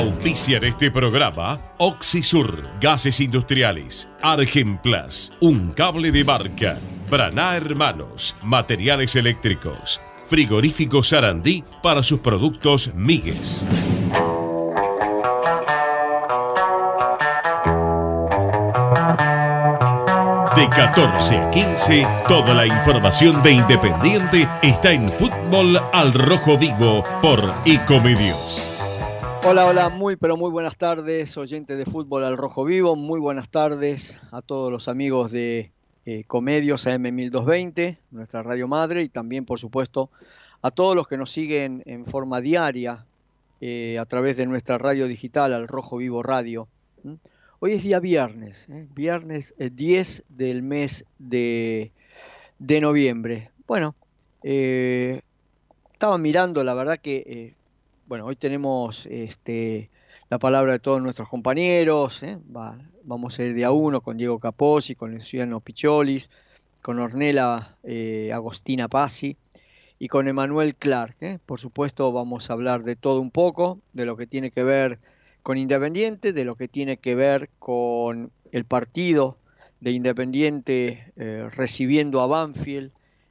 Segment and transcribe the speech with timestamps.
[0.00, 6.78] Auspician este programa Oxisur, Gases Industriales, Argenplas, Un Cable de Barca,
[7.10, 13.66] Braná Hermanos, Materiales Eléctricos, Frigorífico Sarandí para sus productos Migues.
[20.56, 27.04] De 14 a 15, toda la información de Independiente está en Fútbol al Rojo Vivo
[27.20, 28.79] por Ecomedios.
[29.42, 33.48] Hola, hola, muy pero muy buenas tardes, oyentes de Fútbol al Rojo Vivo, muy buenas
[33.48, 35.72] tardes a todos los amigos de
[36.04, 40.10] eh, Comedios AM1220, nuestra radio madre, y también, por supuesto,
[40.60, 43.06] a todos los que nos siguen en forma diaria
[43.62, 46.68] eh, a través de nuestra radio digital, al Rojo Vivo Radio.
[47.60, 48.86] Hoy es día viernes, ¿eh?
[48.94, 51.92] viernes 10 del mes de,
[52.58, 53.50] de noviembre.
[53.66, 53.94] Bueno,
[54.42, 57.54] estaba mirando, la verdad que
[58.10, 59.88] bueno, hoy tenemos este,
[60.30, 62.24] la palabra de todos nuestros compañeros.
[62.24, 62.38] ¿eh?
[63.04, 66.28] vamos a ir de a uno con Diego Capozzi, con Luciano Picholis,
[66.82, 69.36] con Ornella eh, Agostina Pazzi
[70.00, 71.18] y con Emanuel Clark.
[71.20, 71.38] ¿eh?
[71.46, 74.98] Por supuesto, vamos a hablar de todo un poco, de lo que tiene que ver
[75.44, 79.38] con Independiente, de lo que tiene que ver con el partido
[79.78, 81.12] de Independiente
[81.54, 82.90] recibiendo a Banfield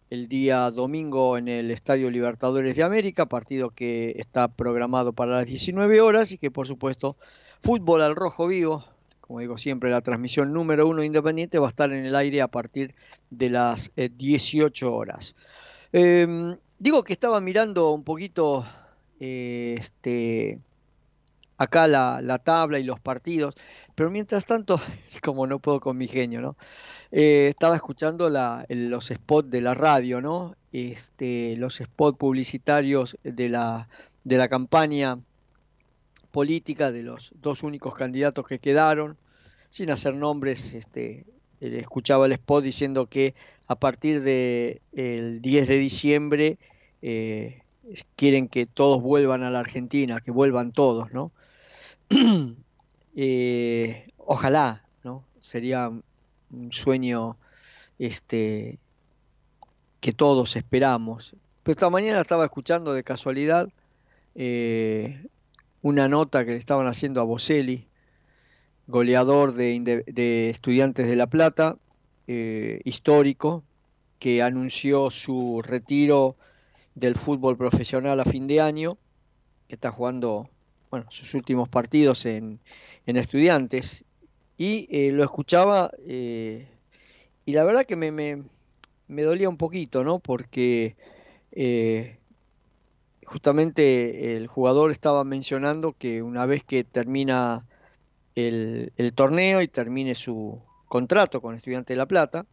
[0.09, 5.47] el día domingo en el Estadio Libertadores de América, partido que está programado para las
[5.47, 7.15] 19 horas y que por supuesto
[7.61, 8.85] fútbol al rojo vivo,
[9.21, 12.47] como digo siempre, la transmisión número uno independiente va a estar en el aire a
[12.47, 12.95] partir
[13.30, 15.35] de las 18 eh, horas.
[15.91, 18.65] Em, digo que estaba mirando un poquito
[19.19, 20.59] eh, este,
[21.59, 23.53] acá la, tabla y los partidos,
[23.93, 24.79] pero mientras tanto,
[25.23, 26.55] como no puedo con mi genio, ¿no?
[27.11, 30.55] Eh, estaba escuchando los spots de la radio, ¿no?
[30.71, 33.89] Este, los spots publicitarios de la,
[34.23, 35.19] de la campaña
[36.31, 39.17] política de los dos únicos candidatos que quedaron,
[39.69, 41.25] sin hacer nombres, este,
[41.59, 43.36] eh, escuchaba el spot diciendo que
[43.67, 46.58] a partir del el 10 de diciembre
[47.02, 47.64] eh,
[48.15, 51.33] quieren que todos vuelvan a la Argentina, que vuelvan todos, ¿no?
[53.21, 55.25] Eh, ojalá, ¿no?
[55.42, 57.37] Sería un sueño
[57.97, 58.80] este,
[59.99, 61.36] que todos esperamos.
[61.64, 63.67] Pero esta mañana estaba escuchando de casualidad
[64.36, 65.27] eh,
[65.81, 67.87] una nota que le estaban haciendo a Boselli,
[68.87, 71.77] goleador de, Estudiantes de La Plata,
[72.27, 73.64] eh, histórico,
[74.17, 76.37] que anunció su retiro
[76.95, 78.98] del fútbol profesional a fin de año,
[79.67, 80.49] que está jugando
[80.89, 82.60] bueno, sus últimos partidos en,
[83.05, 84.05] estudiantes
[84.58, 86.67] y eh, lo escuchaba eh,
[87.45, 90.20] y la verdad que me, me, dolía un poquito, ¿no?
[90.20, 90.95] Porque
[91.52, 92.17] eh,
[93.26, 97.66] justamente el jugador estaba mencionando que una vez que termina
[98.36, 102.45] el, el torneo y termine su contrato con Estudiante de La Plata,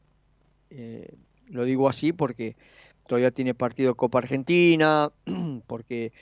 [1.48, 2.56] lo digo así porque
[3.06, 5.10] todavía tiene partido Copa Argentina,
[5.66, 6.12] porque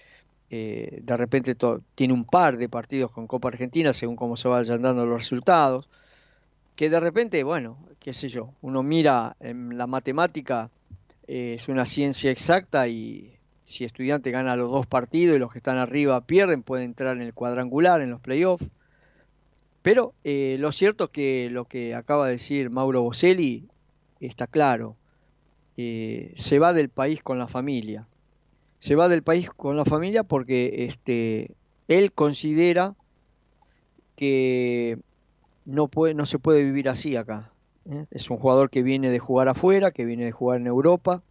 [0.51, 1.57] eh, de repente
[1.95, 5.89] tiene un par de partidos con Copa Argentina, según cómo se vayan dando los resultados,
[6.77, 10.71] que de repente, bueno, qué sé yo, uno mira en la matemática,
[11.27, 13.33] eh, es una ciencia exacta y
[13.63, 17.23] si estudiante gana los dos partidos y los que están arriba pierden, puede entrar en
[17.23, 18.69] el cuadrangular, en los playoffs.
[19.83, 23.69] Pero eh, lo cierto es que lo que acaba de decir Mauro Boselli
[24.21, 24.97] está claro.
[25.77, 28.07] se va del país con la familia
[28.85, 31.57] se va del país con la familia porque este,
[31.89, 32.95] él considera
[34.15, 34.99] que
[35.65, 37.51] no, puede, no se puede vivir así acá.
[37.87, 38.05] ¿eh?
[38.11, 41.23] Es un jugador que viene de jugar afuera, que viene de jugar en Europa,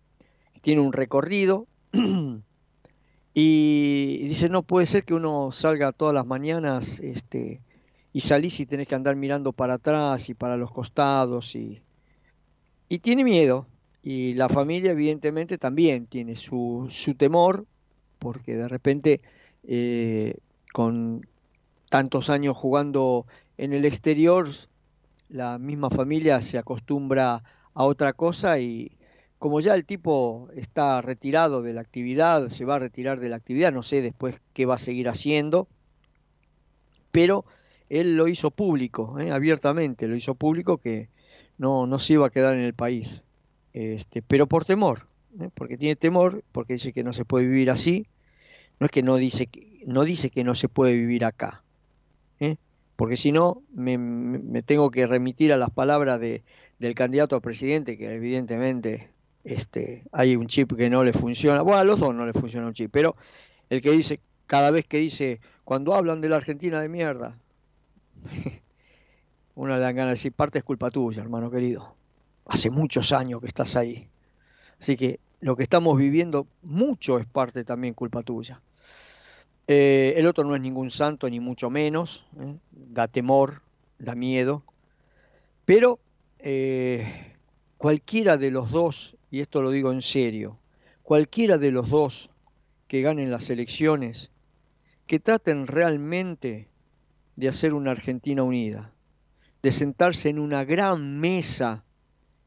[0.62, 1.68] tiene un recorrido
[3.36, 7.62] y, dice, no puede ser que uno salga todas las mañanas este,
[8.13, 11.84] y salís y tenés que andar mirando para atrás y para los costados y,
[12.90, 13.68] y tiene miedo,
[14.03, 17.66] y la familia evidentemente también tiene su, su temor,
[18.19, 19.22] porque de repente
[19.63, 20.36] eh,
[20.74, 21.25] con
[21.89, 23.25] tantos años jugando
[23.57, 24.50] en el exterior,
[25.30, 27.44] la misma familia se acostumbra
[27.74, 28.92] a otra cosa y
[29.39, 33.38] como ya el tipo está retirado de la actividad, se va a retirar de la
[33.38, 35.68] actividad, no sé después qué va a seguir haciendo,
[37.12, 37.45] pero
[37.89, 39.31] él lo hizo público, ¿eh?
[39.31, 41.10] abiertamente, lo hizo público que
[41.57, 43.24] no, no se iba a quedar en el país
[43.74, 45.08] este, pero por temor,
[45.40, 45.50] ¿eh?
[45.54, 48.08] porque tiene temor, porque dice que no se puede vivir así,
[48.80, 51.64] no es que no dice que no, dice que no se puede vivir acá,
[52.40, 52.58] ¿eh?
[52.96, 56.44] porque si no me, tengo que remitir a las palabras de,
[56.80, 59.10] del candidato a presidente, que evidentemente
[59.44, 62.68] este, hay un chip que no le funciona, bueno, a los dos no le funciona
[62.68, 63.16] un chip, pero
[63.69, 67.38] el que dice cada vez que dice, cuando hablan de la Argentina de mierda,
[69.56, 71.96] una le dan ganas de decir, parte es culpa tuya, hermano querido.
[72.45, 74.07] Hace muchos años que estás ahí.
[74.80, 78.62] Así que lo que estamos viviendo, mucho es parte también culpa tuya.
[79.68, 82.25] Eh, el otro no es ningún santo, ni mucho menos.
[82.40, 82.56] ¿eh?
[82.72, 83.62] Da temor,
[83.98, 84.63] da miedo.
[85.66, 86.00] Pero
[86.40, 87.36] eh,
[87.78, 90.60] cualquiera de los dos, y esto lo digo en serio,
[91.01, 92.30] cualquiera de los dos
[92.88, 94.31] que ganen las elecciones,
[95.07, 96.68] que traten realmente
[97.36, 98.94] de hacer una Argentina unida,
[99.62, 101.84] de sentarse en una gran mesa,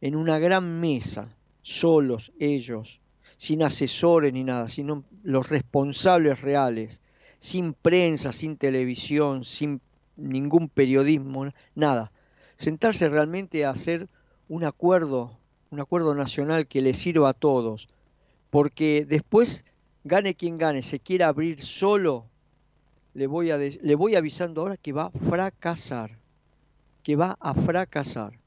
[0.00, 3.00] en una gran mesa, solos ellos,
[3.36, 7.00] sin asesores ni nada, sino los responsables reales,
[7.38, 9.80] sin prensa, sin televisión, sin
[10.16, 12.12] ningún periodismo, nada.
[12.56, 14.08] Sentarse realmente a hacer
[14.48, 15.38] un acuerdo,
[15.70, 17.88] un acuerdo nacional que le sirva a todos,
[18.50, 19.64] porque después,
[20.04, 22.26] gane quien gane, se quiera abrir solo,
[23.12, 26.18] le voy, a le voy avisando ahora que va a fracasar,
[27.02, 28.38] que va a fracasar,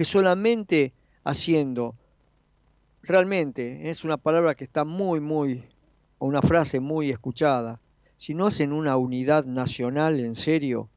[0.00, 0.94] que solamente
[1.24, 1.94] haciendo,
[3.02, 5.62] realmente, es una palabra que está muy, muy,
[6.16, 7.82] o una frase muy escuchada,
[8.16, 10.88] si no hacen una unidad nacional en serio,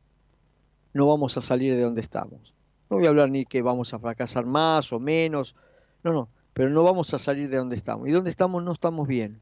[0.93, 2.55] no vamos a salir de donde estamos.
[2.89, 5.53] No voy a hablar ni que vamos a fracasar más o menos,
[6.01, 8.07] no, no, pero no vamos a salir de donde estamos.
[8.07, 9.41] Y donde estamos no estamos bien.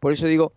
[0.00, 0.54] Por eso digo,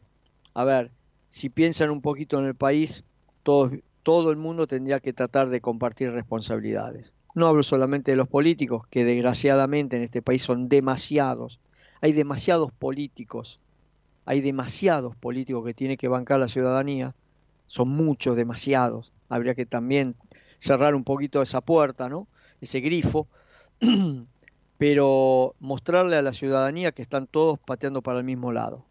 [0.53, 0.91] a ver,
[1.27, 3.03] si piensan un poquito en el país,
[3.43, 3.71] todo,
[4.01, 7.13] todo el mundo tendría que tratar de compartir responsabilidades.
[7.39, 11.59] No hablo solamente de los políticos, que desgraciadamente en este país son demasiados.
[12.01, 13.61] Hay demasiados políticos
[14.29, 17.15] hay demasiados políticos que tiene que bancar la ciudadanía,
[17.65, 19.11] son muchos, demasiados.
[19.27, 20.13] Habría que también
[20.59, 22.27] cerrar un poquito esa puerta, ¿no?
[22.61, 23.27] Ese grifo,
[24.77, 28.85] pero mostrarle a la ciudadanía que están todos pateando para el mismo lado.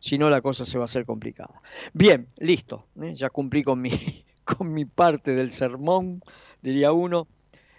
[0.00, 1.62] Si no, la cosa se va a hacer complicada.
[1.92, 2.84] Bien, listo.
[3.00, 3.14] ¿eh?
[3.14, 3.92] Ya cumplí con mi,
[4.44, 6.20] con mi parte del sermón,
[6.62, 7.28] diría uno.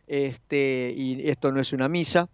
[0.08, 2.30] Este, y esto no es una misa.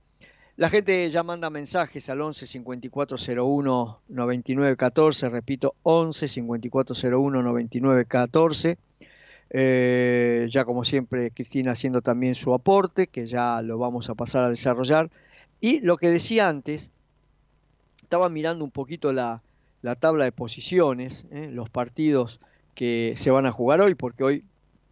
[0.57, 8.77] La gente ya manda mensajes al 11 5401 99 14, repito, 11 5401 99 14.
[9.51, 14.49] ya como siempre, Cristina haciendo también su aporte, que ya lo vamos a pasar a
[14.49, 15.11] desarrollar.
[15.61, 16.89] Y lo que decía antes,
[18.01, 19.43] estaba mirando un poquito la,
[19.99, 21.49] tabla de posiciones, ¿eh?
[21.51, 22.39] los partidos
[22.73, 24.43] que se van a jugar hoy, porque hoy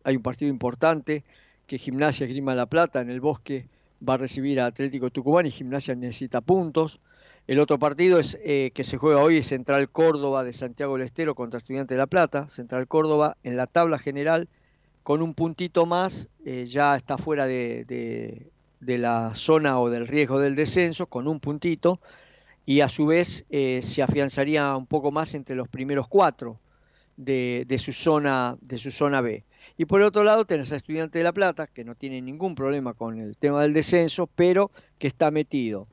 [0.03, 1.23] hay un partido importante,
[1.67, 3.67] que Gimnasia Grima La Plata en el bosque
[4.07, 6.99] va a recibir a Atlético Tucumán y Gimnasia necesita puntos.
[7.47, 11.05] El otro partido es eh, que se juega hoy es Central Córdoba de Santiago del
[11.05, 12.49] Estero contra Estudiante de La Plata.
[12.49, 14.47] Central Córdoba en la tabla general
[15.03, 20.55] con un puntito más eh, ya está fuera de, la zona o del riesgo del
[20.55, 21.99] descenso con un puntito
[22.65, 26.59] y a su vez eh, se afianzaría un poco más entre los primeros cuatro
[27.17, 29.43] de, su zona de su zona B.
[29.77, 32.93] Y por otro lado tenés a Estudiante de La Plata, que no tiene ningún problema
[32.93, 35.85] con el tema del descenso, pero que está metido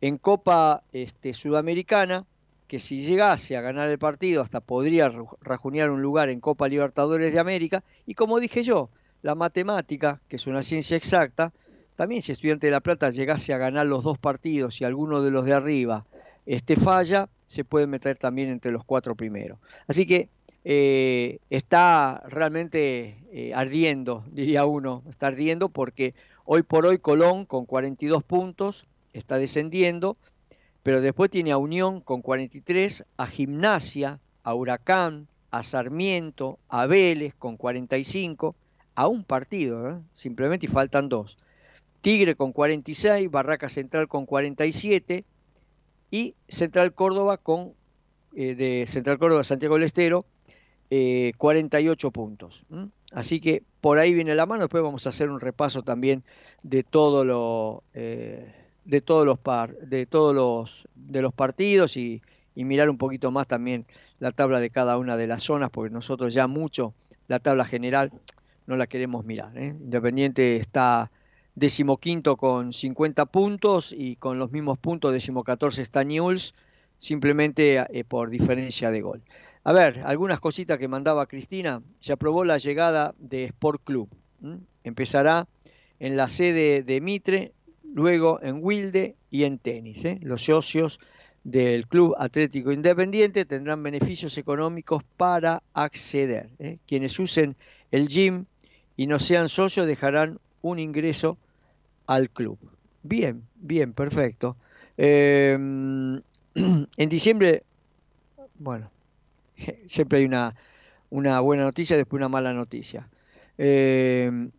[0.00, 2.26] en Copa este, Sudamericana,
[2.66, 5.10] que si llegase a ganar el partido hasta podría
[5.40, 7.82] rajunear un lugar en Copa Libertadores de América.
[8.06, 8.90] Y como dije yo,
[9.22, 11.52] la matemática, que es una ciencia exacta,
[11.96, 15.30] también si Estudiante de La Plata llegase a ganar los dos partidos y alguno de
[15.30, 16.06] los de arriba
[16.46, 19.58] este falla, se puede meter también entre los cuatro primeros.
[19.86, 20.28] Así que
[20.64, 26.14] eh, está realmente eh, ardiendo, diría uno, está ardiendo porque
[26.44, 30.16] hoy por hoy Colón con 42 puntos está descendiendo,
[30.82, 37.34] pero después tiene a Unión con 43, a Gimnasia, a Huracán, a Sarmiento, a Vélez
[37.38, 38.54] con 45,
[38.94, 40.00] a un partido, ¿eh?
[40.12, 41.38] simplemente y faltan dos.
[42.02, 45.24] Tigre con 46, Barraca Central con 47
[46.10, 47.74] y Central Córdoba con
[48.32, 50.24] de Central Córdoba Santiago del Estero
[50.90, 52.64] 48 eh, puntos.
[53.12, 54.62] Así que por ahí viene la mano.
[54.62, 56.22] Después vamos a hacer un repaso también
[56.62, 58.52] de todo lo eh,
[58.84, 62.22] de todos los par, de todos los de los partidos y,
[62.56, 63.84] mirar un poquito más también
[64.18, 66.92] la tabla de cada una de las zonas, porque nosotros ya mucho
[67.26, 68.12] la tabla general
[68.66, 69.56] no la queremos mirar.
[69.56, 69.68] ¿eh?
[69.68, 71.10] Independiente está
[71.54, 76.54] decimoquinto con 50 puntos y con los mismos puntos decimocatorce está Newell's,
[76.98, 79.22] simplemente por diferencia de gol.
[79.62, 81.82] A ver, algunas cositas que mandaba Cristina.
[81.98, 84.08] Se aprobó la llegada de Sport Club.
[84.84, 85.46] Empezará
[85.98, 87.52] en la sede de Mitre,
[87.94, 90.04] luego en Wilde y en tenis.
[90.06, 90.18] ¿eh?
[90.22, 90.98] Los socios
[91.44, 96.48] del Club Atlético Independiente tendrán beneficios económicos para acceder.
[96.58, 96.78] ¿eh?
[96.86, 97.54] Quienes usen
[97.90, 98.46] el gym
[98.96, 101.36] y no sean socios dejarán un ingreso
[102.06, 102.58] al club.
[103.02, 104.56] Bien, bien, perfecto.
[104.96, 106.20] Em,
[106.96, 107.62] en diciembre,
[108.58, 108.90] bueno,
[109.86, 110.54] siempre hay una,
[111.10, 113.08] una buena noticia, después una mala noticia.
[113.58, 114.52] en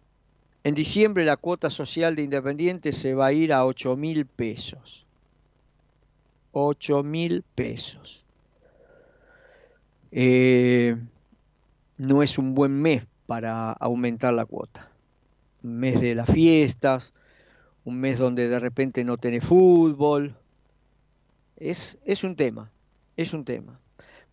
[0.63, 5.07] diciembre la cuota social de Independiente se va a ir a 8 mil pesos.
[6.51, 8.19] 8 mil pesos.
[10.11, 14.91] no es un buen mes para aumentar la cuota.
[15.63, 17.13] Un mes de las fiestas,
[17.85, 20.35] un mes donde de repente no tiene fútbol.
[21.55, 22.71] Es, es un tema,
[23.15, 23.79] es un tema.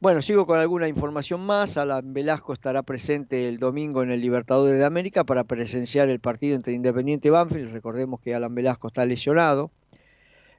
[0.00, 1.76] Bueno, sigo con alguna información más.
[1.76, 6.54] Alan Velasco estará presente el domingo en el Libertadores de América para presenciar el partido
[6.54, 7.72] entre Independiente y Banfield.
[7.72, 9.72] Recordemos que Alan Velasco está lesionado.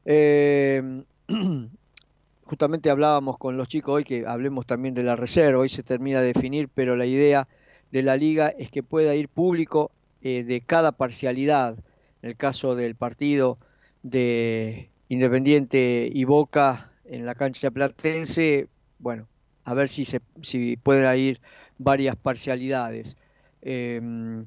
[0.04, 1.06] Eh,
[2.44, 5.62] justamente hablábamos con los chicos hoy que hablemos también de la reserva.
[5.62, 7.48] Hoy se termina de definir, pero la idea
[7.92, 9.90] de la liga es que pueda ir público
[10.22, 11.78] eh, de cada parcialidad.
[12.22, 13.58] En el caso del partido
[14.04, 18.68] de Independiente y Boca en la cancha platense,
[19.00, 19.28] bueno,
[19.64, 21.42] a ver si, se, si pueden ir
[21.78, 23.18] varias parcialidades.
[23.62, 24.46] Em,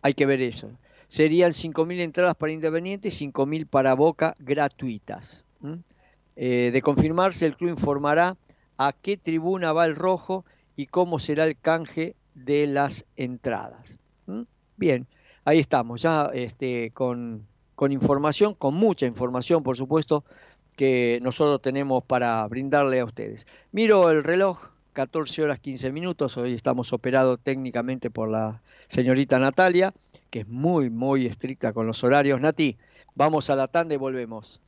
[0.00, 0.70] hay que ver eso.
[1.06, 5.44] Serían 5.000 entradas para Independiente y 5.000 para Boca gratuitas.
[6.36, 8.36] Eh, de confirmarse, el club informará
[8.78, 10.44] a qué tribuna va el rojo
[10.76, 13.98] y cómo será el canje de las entradas.
[14.76, 15.06] Bien,
[15.44, 20.24] ahí estamos, ya este, con, con información, con mucha información, por supuesto,
[20.82, 23.46] que nosotros tenemos para brindarle a ustedes.
[23.70, 24.58] Miro el reloj,
[24.94, 29.94] 14 horas 15 minutos, hoy estamos operados técnicamente por la señorita Natalia,
[30.28, 32.40] que es muy, muy estricta con los horarios.
[32.40, 32.78] Nati,
[33.14, 34.60] vamos a la tanda y volvemos.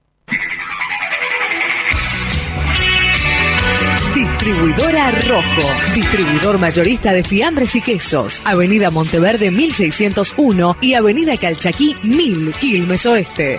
[4.14, 8.40] Distribuidora Rojo, distribuidor mayorista de fiambres y quesos.
[8.46, 13.58] Avenida Monteverde 1601 y Avenida Calchaquí 1000, Quilmes Oeste.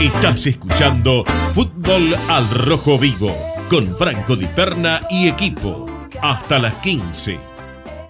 [0.00, 1.24] Estás escuchando
[1.54, 3.34] Fútbol al Rojo Vivo
[3.68, 5.88] con Franco Di Perna y equipo.
[6.22, 7.36] Hasta las 15.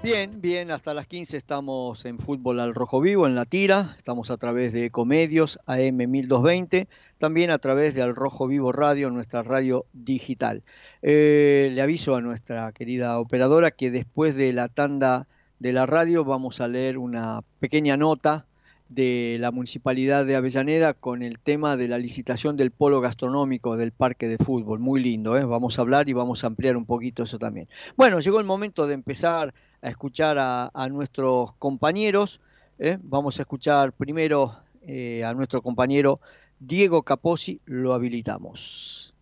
[0.03, 4.31] Bien, bien, hasta las 15 estamos en Fútbol al Rojo Vivo, en la tira, estamos
[4.31, 9.41] a través de Ecomedios AM 1220, también a través de Al Rojo Vivo Radio, nuestra
[9.41, 10.65] radio digital.
[11.01, 15.27] Eh, le aviso a nuestra querida operadora que después de la tanda
[15.59, 18.45] de la radio vamos a leer una pequeña nota
[18.89, 23.93] de la Municipalidad de Avellaneda con el tema de la licitación del polo gastronómico del
[23.93, 24.79] parque de fútbol.
[24.79, 25.45] Muy lindo, ¿eh?
[25.45, 27.69] vamos a hablar y vamos a ampliar un poquito eso también.
[27.97, 32.41] Bueno, llegó el momento de empezar a escuchar a, nuestros compañeros.
[32.79, 32.99] ¿eh?
[33.03, 36.19] Vamos a escuchar primero eh, a nuestro compañero
[36.59, 39.15] Diego Capozzi, lo habilitamos.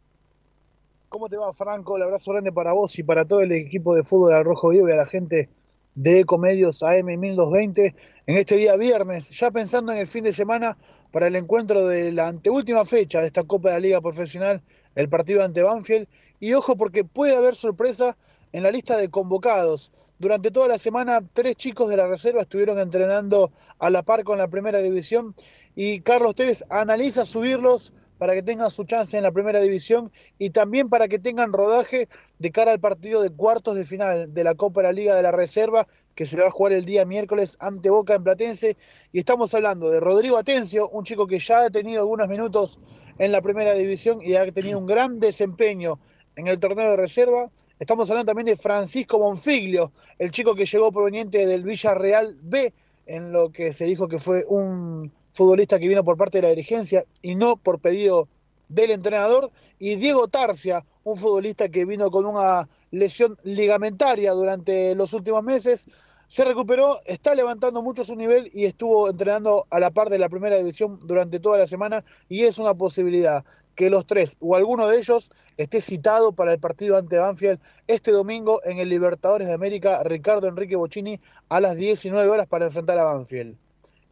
[1.08, 1.96] ¿Cómo te va, Franco?
[1.96, 4.88] El abrazo grande para vos y para todo el equipo de fútbol al Rojo Vivo
[4.88, 5.48] y a la gente
[5.96, 7.94] de Ecomedios AM 1220
[8.26, 10.76] en este día viernes, ya pensando en el fin de semana
[11.10, 14.62] para el encuentro de la anteúltima fecha de esta Copa de la Liga Profesional,
[14.94, 16.06] el partido ante Banfield.
[16.38, 18.16] Y ojo porque puede haber sorpresa
[18.52, 19.90] en la lista de convocados.
[20.18, 24.38] Durante toda la semana, tres chicos de la reserva estuvieron entrenando a la par con
[24.38, 25.34] la primera división
[25.74, 30.50] y Carlos Tevez analiza subirlos para que tengan su chance en la primera división y
[30.50, 32.08] también para que tengan rodaje
[32.38, 35.22] de cara al partido de cuartos de final de la Copa de la Liga de
[35.22, 38.76] la Reserva que se va a jugar el día miércoles ante Boca en Platense.
[39.12, 42.80] Y estamos hablando de Rodrigo Atencio, un chico que ya ha tenido algunos minutos
[43.18, 45.98] en la primera división y ha tenido un gran desempeño
[46.34, 47.50] en el torneo de reserva.
[47.78, 52.72] Estamos hablando también de Francisco Monfiglio, el chico que llegó proveniente del Villarreal B,
[53.04, 56.48] en lo que se dijo que fue un futbolista que vino por parte de la
[56.48, 58.28] dirigencia y no por pedido
[58.68, 65.12] del entrenador, y Diego Tarcia, un futbolista que vino con una lesión ligamentaria durante los
[65.12, 65.86] últimos meses,
[66.26, 70.28] se recuperó, está levantando mucho su nivel y estuvo entrenando a la par de la
[70.28, 72.02] primera división durante toda la semana.
[72.28, 73.44] Y es una posibilidad
[73.76, 78.10] que los tres o alguno de ellos esté citado para el partido ante Banfield este
[78.10, 80.02] domingo en el Libertadores de América.
[80.02, 83.56] Ricardo Enrique Bocini a las 19 horas para enfrentar a Banfield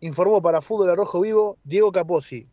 [0.01, 2.47] informó para Fútbol Rojo Vivo Diego Capozzi.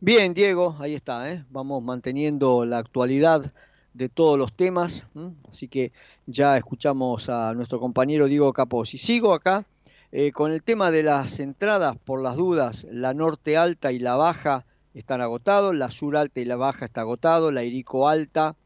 [0.00, 1.44] Bien, Diego, ahí está, ¿eh?
[1.50, 3.52] vamos manteniendo la actualidad
[3.94, 5.04] de todos los temas,
[5.48, 5.92] así que
[6.26, 8.98] ya escuchamos a nuestro compañero Diego Capozzi.
[8.98, 9.66] Sigo acá
[10.10, 14.16] eh, con el tema de las entradas, por las dudas, la norte alta y la
[14.16, 18.56] baja están agotados, la sur alta y la baja está agotado, la Irico alta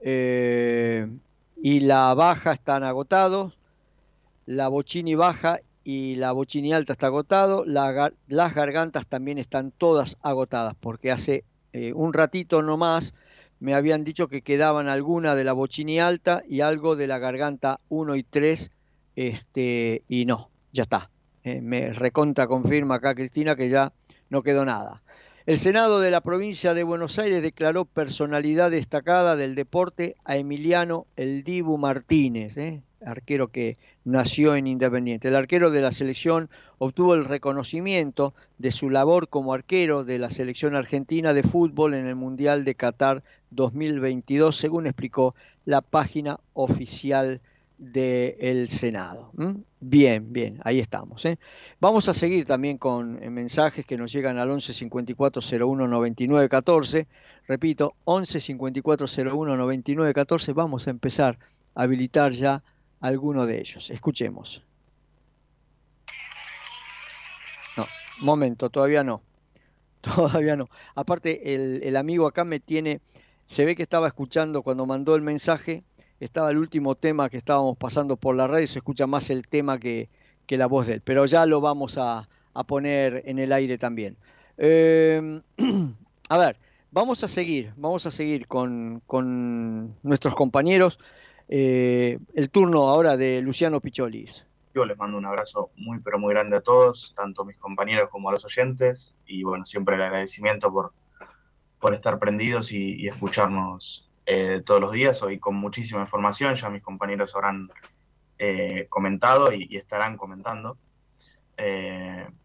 [0.00, 1.08] eh,
[1.56, 3.58] y la baja están agotados,
[4.46, 10.74] la Bochini baja y la bochini alta está agotado, las gargantas también están todas agotadas,
[10.80, 13.12] porque hace eh, un ratito nomás
[13.60, 17.78] me habían dicho que quedaban alguna de la bochini alta y algo de la garganta
[17.88, 18.70] 1 y 3,
[19.16, 21.10] este, y no, ya está.
[21.44, 23.92] Eh, me recontra confirma acá Cristina que ya
[24.30, 25.02] no quedó nada.
[25.46, 31.06] El Senado de la provincia de Buenos Aires declaró personalidad destacada del deporte a Emiliano
[31.16, 32.82] El Dibu Martínez, ¿eh?
[33.04, 35.28] arquero que nació en Independiente.
[35.28, 40.30] El arquero de la selección obtuvo el reconocimiento de su labor como arquero de la
[40.30, 47.40] selección argentina de fútbol en el Mundial de Qatar 2022, según explicó la página oficial
[47.78, 49.32] del Senado.
[49.80, 51.24] Bien, bien, ahí estamos.
[51.24, 51.38] ¿eh?
[51.80, 56.48] Vamos a seguir también con eh, mensajes que nos llegan al 11 54 01 99
[56.48, 57.06] 14.
[57.46, 60.52] Repito, 11 54 01 99 14.
[60.52, 61.38] Vamos a empezar
[61.74, 62.62] a habilitar ya
[63.04, 63.90] alguno de ellos.
[63.90, 64.62] Escuchemos.
[67.76, 67.86] No,
[68.22, 69.22] momento, todavía no.
[70.00, 70.68] Todavía no.
[70.94, 73.00] Aparte, el, amigo acá me tiene,
[73.46, 75.82] se ve que estaba escuchando cuando mandó el mensaje,
[76.20, 79.78] estaba el último tema que estábamos pasando por la red, se escucha más el tema
[79.78, 80.10] que,
[80.48, 82.28] la voz de él, pero ya lo vamos a,
[82.66, 84.18] poner en el aire también.
[84.58, 85.40] Em,
[86.28, 86.58] a ver,
[86.90, 90.98] vamos a seguir, vamos a seguir con, con nuestros compañeros.
[91.48, 94.46] Eh, el turno ahora de Luciano Picholis.
[94.74, 98.08] Yo les mando un abrazo muy, pero muy grande a todos, tanto a mis compañeros
[98.10, 100.92] como a los oyentes, y bueno, siempre el agradecimiento por,
[101.78, 105.22] por estar prendidos y, escucharnos eh, todos los días.
[105.22, 107.70] Hoy con muchísima información, ya mis compañeros habrán
[108.38, 110.76] eh, comentado y, estarán comentando,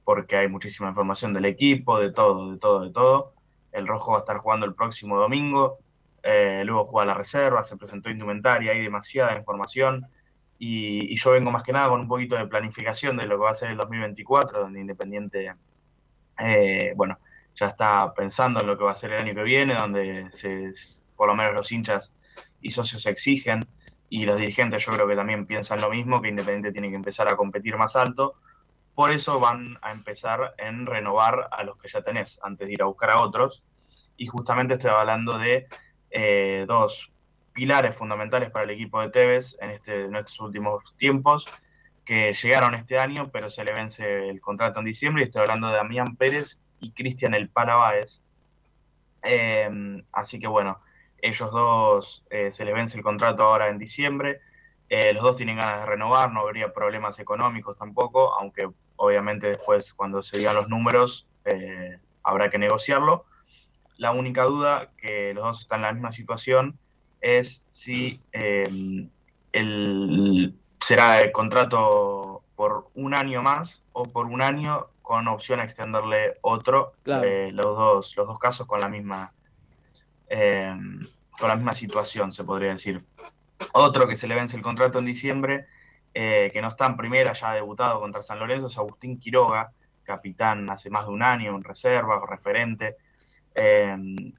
[0.03, 3.33] porque hay muchísima información del equipo, de todo, de todo, de todo.
[3.71, 5.79] El Rojo va a estar jugando el próximo domingo
[6.23, 10.07] eh, luego juega la reserva, se presentó indumentaria, hay demasiada información
[10.57, 13.51] y, yo vengo más que nada con un poquito de planificación de lo que va
[13.51, 15.53] a ser el 2024, donde Independiente,
[16.37, 17.17] eh, bueno,
[17.55, 20.29] ya está pensando en lo que va a ser el año que viene, donde
[21.15, 22.13] por lo menos los hinchas
[22.61, 23.61] y socios exigen
[24.09, 27.31] y los dirigentes yo creo que también piensan lo mismo, que Independiente tiene que empezar
[27.31, 28.35] a competir más alto.
[28.95, 32.81] Por eso van a empezar en renovar a los que ya tenés antes de ir
[32.81, 33.63] a buscar a otros.
[34.17, 35.67] Y justamente estoy hablando de
[36.11, 37.11] eh, dos
[37.53, 41.47] pilares fundamentales para el equipo de Tevez en, este, en estos últimos tiempos,
[42.05, 45.67] que llegaron este año, pero se le vence el contrato en diciembre, y estoy hablando
[45.67, 48.21] de Damián Pérez y Cristian El Palabáez.
[49.21, 50.79] Em, así que bueno,
[51.21, 54.39] ellos dos eh, se les vence el contrato ahora en diciembre.
[54.89, 59.93] Eh, los dos tienen ganas de renovar, no habría problemas económicos tampoco, aunque obviamente después
[59.93, 63.25] cuando se digan los números eh, habrá que negociarlo.
[63.99, 66.79] La única duda, que los dos están en la misma situación,
[67.19, 69.09] es si em,
[69.51, 75.65] el, será el contrato por un año más o por un año con opción a
[75.65, 79.33] extenderle otro, eh, los, dos, los dos casos con la misma
[80.29, 81.05] em,
[81.37, 83.03] con la misma situación, se podría decir.
[83.73, 85.67] Otro que se le vence el contrato en diciembre,
[86.13, 89.71] eh, que no está en primera, ya ha debutado contra San Lorenzo, es Agustín Quiroga,
[90.03, 92.95] capitán hace más de un año, en reserva, referente,
[93.55, 94.33] em,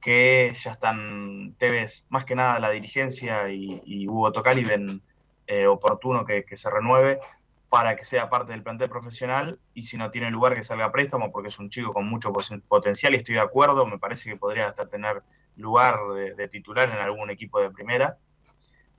[0.00, 5.00] que ya están, Tevez, más que nada la dirigencia y, Hugo Tocali ven
[5.46, 7.20] eh, oportuno que, se renueve
[7.68, 10.92] para que sea parte del plantel profesional y si no tiene lugar que salga a
[10.92, 12.32] préstamo porque es un chico con mucho
[12.68, 15.22] potencial y estoy de acuerdo, me parece que podría hasta tener
[15.56, 15.96] lugar
[16.36, 18.18] de, titular en algún equipo de primera.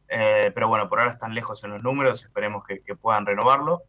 [0.08, 3.84] Eh, pero bueno, por ahora están lejos en los números, esperemos que, puedan renovarlo.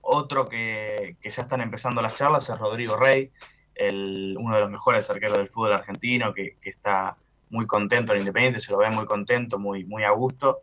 [0.00, 3.30] Otro que, ya están empezando las charlas es Rodrigo Rey,
[3.74, 7.16] el, uno de los mejores arqueros del fútbol argentino, que, está
[7.50, 10.62] muy contento en Independiente, se lo ve muy contento, muy, muy a gusto.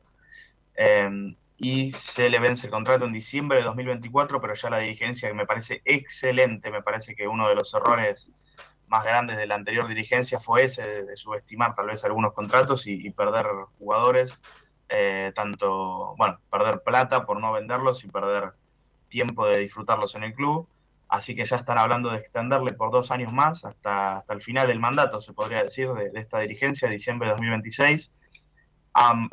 [0.76, 5.28] Eh, y se le vence el contrato en diciembre de 2024, pero ya la dirigencia,
[5.28, 8.32] que me parece excelente, me parece que uno de los errores
[8.88, 13.10] más grandes de la anterior dirigencia fue ese, de, subestimar tal vez algunos contratos y,
[13.12, 13.46] perder
[13.78, 14.40] jugadores,
[14.88, 18.54] eh, tanto, bueno, perder plata por no venderlos y perder
[19.10, 20.68] tiempo de disfrutarlos en el club.
[21.10, 24.68] Así que ya están hablando de extenderle por dos años más, hasta, hasta el final
[24.68, 28.14] del mandato, se podría decir, de, esta dirigencia, diciembre de 2026.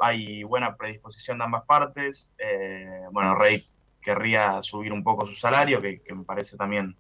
[0.00, 2.30] hay buena predisposición de ambas partes.
[2.38, 3.68] Eh, bueno, Rey
[4.00, 6.96] querría subir un poco su salario, que, me parece también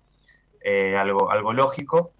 [0.60, 2.12] eh, algo, algo lógico.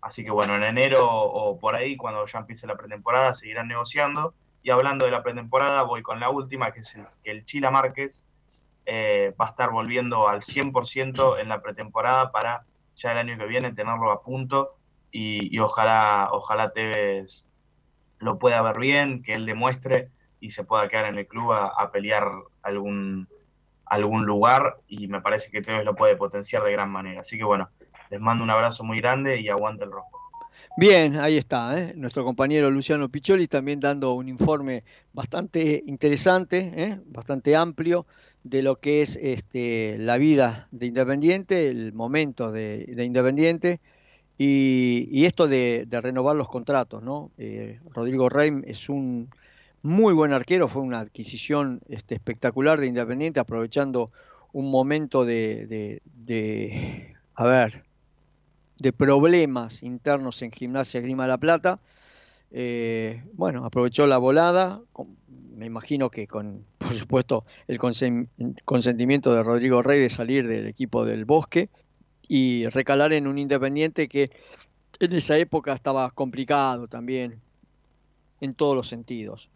[0.00, 4.32] Así que bueno, en enero o por ahí, cuando ya empiece la pretemporada, seguirán negociando.
[4.62, 7.70] Y hablando de la pretemporada, voy con la última, que es el, que el Chila
[7.70, 8.24] Márquez
[8.86, 12.64] eh, va a estar volviendo al 100% en la pretemporada para
[12.96, 14.76] ya el año que viene tenerlo a punto
[15.12, 17.46] y, ojalá, ojalá Tevez
[18.18, 21.90] lo pueda ver bien, que él demuestre y se pueda quedar en el club a,
[21.90, 22.30] pelear
[22.62, 23.28] algún,
[23.86, 27.22] algún lugar y me parece que Tevez lo puede potenciar de gran manera.
[27.22, 27.70] Así que bueno,
[28.10, 30.29] les mando un abrazo muy grande y aguante el rojo.
[30.76, 31.92] Bien, ahí está, ¿eh?
[31.96, 37.00] nuestro compañero Luciano Picholi también dando un informe bastante interesante, ¿eh?
[37.06, 38.06] bastante amplio
[38.44, 43.80] de lo que es este, la vida de Independiente, el momento de, Independiente
[44.38, 47.02] y, esto de, renovar los contratos.
[47.02, 47.30] ¿no?
[47.36, 49.28] Eh, Rodrigo Reim es un
[49.82, 54.10] muy buen arquero, fue una adquisición este, espectacular de Independiente, aprovechando
[54.52, 57.82] un momento de, de a ver,
[58.80, 61.78] de problemas internos en Gimnasia Grima La Plata.
[62.50, 64.80] Eh, bueno, aprovechó la volada,
[65.54, 71.04] me imagino que con, por supuesto, el consentimiento de Rodrigo Rey de salir del equipo
[71.04, 71.68] del Bosque
[72.26, 74.30] y recalar en un Independiente que
[74.98, 77.40] en esa época estaba complicado también
[78.40, 79.50] en todos los sentidos.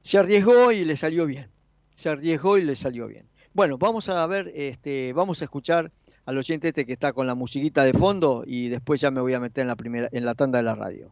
[0.00, 1.50] Se arriesgó y le salió bien.
[1.92, 3.26] Se arriesgó y le salió bien.
[3.52, 5.90] Bueno, vamos a ver, este, vamos a escuchar
[6.26, 9.34] al oyente este que está con la musiquita de fondo y después ya me voy
[9.34, 11.10] a meter en la primera en la tanda de la radio.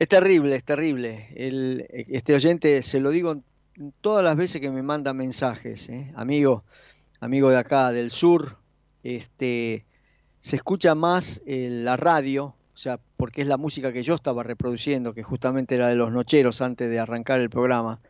[0.00, 1.28] Es terrible, es terrible.
[2.08, 3.42] Este oyente, se lo digo
[4.00, 6.10] todas las veces que me manda mensajes, ¿eh?
[6.16, 6.64] amigo,
[7.20, 8.56] amigo de acá del sur,
[9.02, 9.84] este,
[10.40, 14.42] se escucha más eh, la radio, o sea, porque es la música que yo estaba
[14.42, 18.00] reproduciendo, que justamente era de los nocheros antes de arrancar el programa.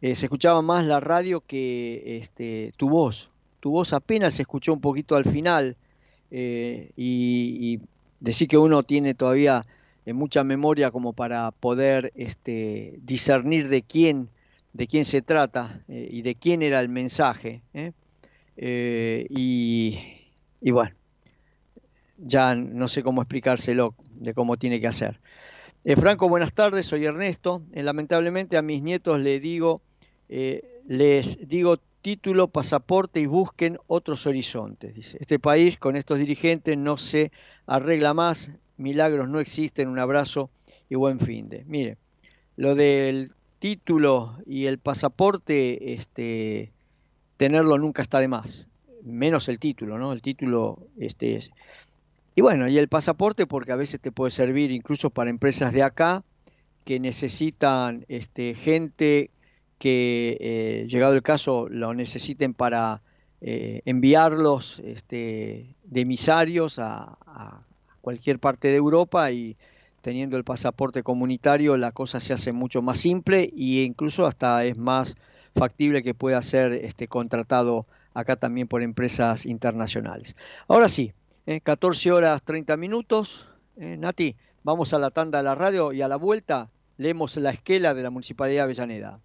[0.00, 3.28] Eh, se escuchaba más la radio que este, tu voz.
[3.60, 5.76] Tu voz apenas se escuchó un poquito al final
[6.30, 6.54] y,
[6.96, 7.80] y
[8.18, 9.66] decir que uno tiene todavía
[10.04, 14.28] en mucha memoria como para poder este, discernir de quién,
[14.72, 17.62] de quién se trata eh, y de quién era el mensaje.
[17.74, 17.92] ¿eh?
[18.56, 19.98] Eh, y,
[20.60, 20.94] y, bueno,
[22.18, 25.20] ya no sé cómo explicárselo de cómo tiene que hacer.
[25.96, 27.62] Franco, buenas tardes, soy Ernesto.
[27.72, 29.80] lamentablemente a mis nietos les digo,
[30.28, 34.94] les digo título, pasaporte y busquen otros horizontes.
[34.94, 37.32] Dice, este país con estos dirigentes no se
[37.66, 38.50] arregla más,
[38.82, 40.50] milagros no existen, un abrazo
[40.88, 41.64] y buen fin de.
[41.64, 41.96] Mire,
[42.56, 46.72] lo del título y el pasaporte, este,
[47.36, 48.68] tenerlo nunca está de más,
[49.02, 50.12] menos el título, ¿no?
[50.12, 51.50] El título, este, es...
[52.34, 55.82] y bueno, y el pasaporte porque a veces te puede servir incluso para empresas de
[55.82, 56.24] acá
[56.84, 59.30] que necesitan este, gente
[59.78, 63.02] que, eh, llegado el caso, lo necesiten para
[63.40, 67.64] eh, enviarlos este, de emisarios a, a,
[68.02, 69.56] cualquier parte de Europa y
[70.02, 74.76] teniendo el pasaporte comunitario la cosa se hace mucho más simple e incluso hasta es
[74.76, 75.16] más
[75.54, 80.36] factible que pueda ser este, contratado acá también por empresas internacionales.
[80.68, 81.12] Ahora sí,
[81.62, 83.48] 14 eh, horas 30 minutos.
[83.76, 87.94] Nati, vamos a la tanda de la radio y a la vuelta leemos la esquela
[87.94, 89.20] de la Municipalidad de Avellaneda.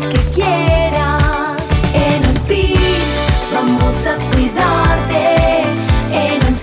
[0.00, 1.62] Que quieras.
[1.94, 2.34] En un
[3.52, 5.62] vamos a cuidarte.
[6.10, 6.58] En un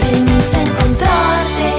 [0.00, 1.72] venimos a encontrarte.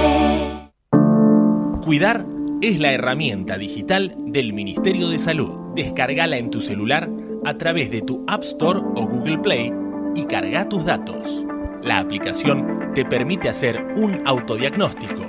[1.84, 2.26] Cuidar
[2.60, 5.72] es la herramienta digital del Ministerio de Salud.
[5.74, 7.08] Descargala en tu celular
[7.44, 9.72] a través de tu App Store o Google Play
[10.14, 11.44] y carga tus datos.
[11.82, 15.22] La aplicación te permite hacer un autodiagnóstico,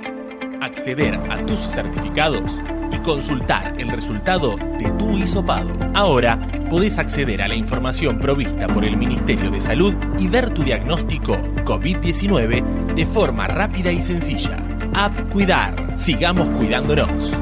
[0.60, 2.60] acceder a tus certificados
[2.92, 5.72] y consultar el resultado de tu hisopado.
[5.94, 6.38] Ahora
[6.70, 11.36] podés acceder a la información provista por el Ministerio de Salud y ver tu diagnóstico
[11.64, 14.56] COVID-19 de forma rápida y sencilla.
[14.94, 15.74] App Cuidar.
[15.98, 17.32] Sigamos cuidándonos.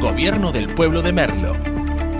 [0.00, 1.56] Gobierno del Pueblo de Merlo.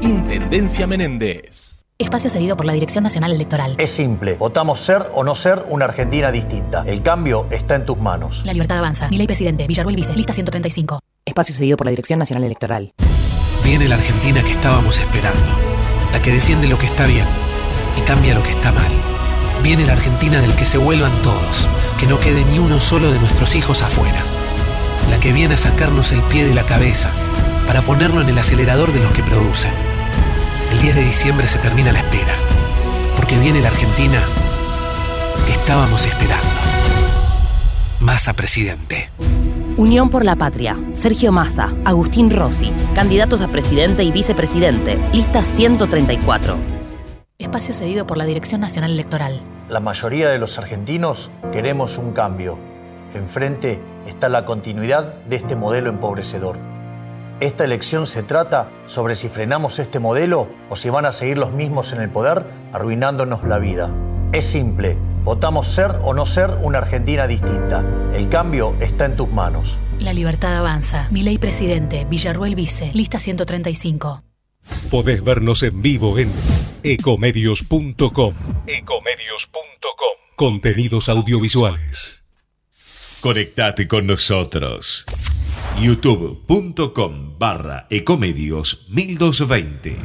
[0.02, 1.84] Intendencia Menéndez.
[1.98, 3.74] Espacio cedido por la Dirección Nacional Electoral.
[3.76, 6.82] Es simple, votamos ser o no ser una Argentina distinta.
[6.86, 8.42] El cambio está en tus manos.
[8.46, 9.10] La libertad avanza.
[9.10, 9.66] Mi ley presidente.
[9.66, 10.14] Villarruel Vice.
[10.14, 10.98] Lista 135.
[11.24, 12.92] Espacio cedido por la Dirección Nacional Electoral.
[13.62, 15.46] Viene la Argentina que estábamos esperando.
[16.12, 17.26] La que defiende lo que está bien
[17.96, 18.90] y cambia lo que está mal.
[19.62, 23.18] Viene la Argentina del que se vuelvan todos, que no quede ni uno solo de
[23.18, 24.22] nuestros hijos afuera.
[25.10, 27.10] La que viene a sacarnos el pie de la cabeza
[27.66, 29.72] para ponerlo en el acelerador de los que producen.
[30.72, 32.34] El 10 de diciembre se termina la espera,
[33.16, 34.22] porque viene la Argentina
[35.46, 36.48] que estábamos esperando.
[38.00, 39.10] Massa presidente.
[39.80, 40.76] Unión por la Patria.
[40.92, 44.98] Sergio Massa, Agustín Rossi, candidatos a presidente y vicepresidente.
[45.14, 46.54] Lista 134.
[47.38, 49.40] Espacio cedido por la Dirección Nacional Electoral.
[49.70, 52.58] La mayoría de los argentinos queremos un cambio.
[53.14, 56.58] Enfrente está la continuidad de este modelo empobrecedor.
[57.40, 61.52] Esta elección se trata sobre si frenamos este modelo o si van a seguir los
[61.52, 63.90] mismos en el poder arruinándonos la vida.
[64.32, 67.84] Es simple, votamos ser o no ser una Argentina distinta.
[68.12, 69.78] El cambio está en tus manos.
[69.98, 71.08] La libertad avanza.
[71.10, 72.06] Mi ley presidente.
[72.08, 72.90] Villarruel Vice.
[72.94, 74.22] Lista 135.
[74.90, 76.30] Podés vernos en vivo en
[76.82, 78.34] ecomedios.com.
[78.66, 80.16] Ecomedios.com.
[80.36, 82.24] Contenidos audiovisuales.
[83.20, 85.04] Conectate con nosotros.
[85.80, 89.98] youtube.com barra ecomedios 1220.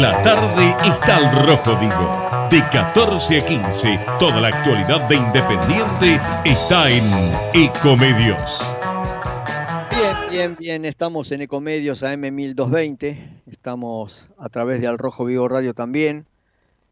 [0.00, 2.48] La tarde está al rojo vivo.
[2.50, 7.04] De 14 a 15, toda la actualidad de Independiente está en
[7.52, 8.60] Ecomedios.
[9.90, 10.84] Bien, bien, bien.
[10.84, 13.42] Estamos en Ecomedios AM1220.
[13.46, 16.26] Estamos a través de Al Rojo Vivo Radio también.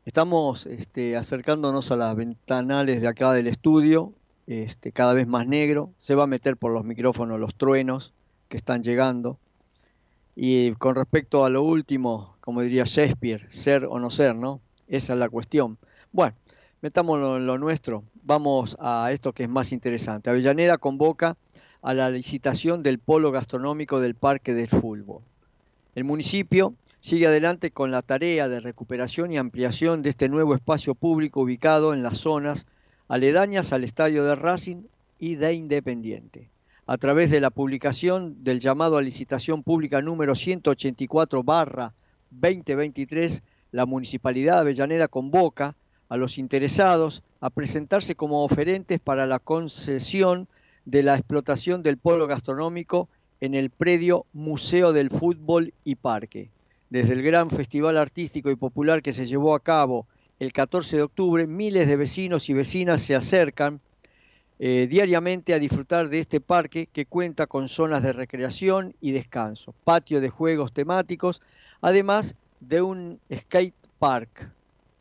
[0.05, 4.13] Estamos este, acercándonos a las ventanales de acá del estudio,
[4.47, 5.91] este, cada vez más negro.
[5.99, 8.15] Se va a meter por los micrófonos los truenos
[8.49, 9.41] que están llegando.
[10.35, 14.61] Y con respecto a lo último, como diría Shakespeare, ser o no ser, ¿no?
[14.89, 15.79] Esa es la cuestión.
[16.13, 16.35] Bueno,
[16.81, 18.05] metamos lo, lo nuestro.
[18.23, 20.31] Vamos a esto que es más interesante.
[20.31, 21.37] Avellaneda convoca
[21.83, 25.23] a la licitación del polo gastronómico del Parque del Fútbol.
[25.95, 30.95] El municipio sigue adelante con la tarea de recuperación y ampliación de este nuevo espacio
[30.95, 32.67] público ubicado en las zonas
[33.09, 34.85] aledañas al estadio de Racing
[35.19, 36.52] y de Independiente.
[36.85, 41.95] A través de la publicación del llamado a licitación pública número 184 barra
[42.31, 45.77] 2023, la Municipalidad de Avellaneda convoca
[46.09, 50.49] a los interesados a presentarse como oferentes para la concesión
[50.85, 53.09] de la explotación del polo gastronómico
[53.41, 56.51] en el predio Museo del Fútbol y Parque.
[56.91, 60.07] desde el gran festival artístico y popular que se llevó a cabo
[60.41, 63.81] el 14 de octubre, miles de vecinos y vecinas se acercan
[64.65, 69.75] eh, diariamente a disfrutar de este parque que cuenta con zonas de recreación y descanso,
[69.83, 71.43] patio de juegos temáticos,
[71.81, 74.53] además de un skate park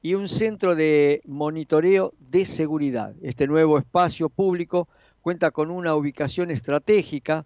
[0.02, 3.14] y un centro de monitoreo de seguridad.
[3.22, 4.88] Este nuevo espacio público
[5.22, 7.44] cuenta con una ubicación estratégica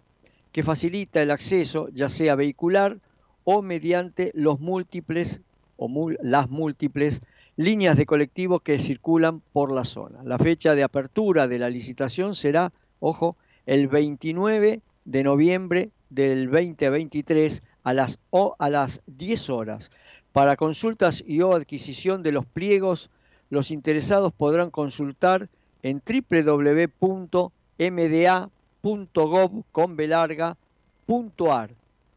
[0.52, 2.96] que facilita el acceso, ya sea vehicular
[3.44, 5.42] o mediante los múltiples
[5.76, 7.20] o las múltiples
[7.56, 10.22] líneas de colectivo que circulan por la zona.
[10.22, 17.62] La fecha de apertura de la licitación será, ojo, el 29 de noviembre del 2023
[17.82, 19.90] a las, o a las 10 horas.
[20.32, 23.10] Para consultas y o adquisición de los pliegos,
[23.48, 25.48] los interesados podrán consultar
[25.82, 27.30] en www.mda.gov.ar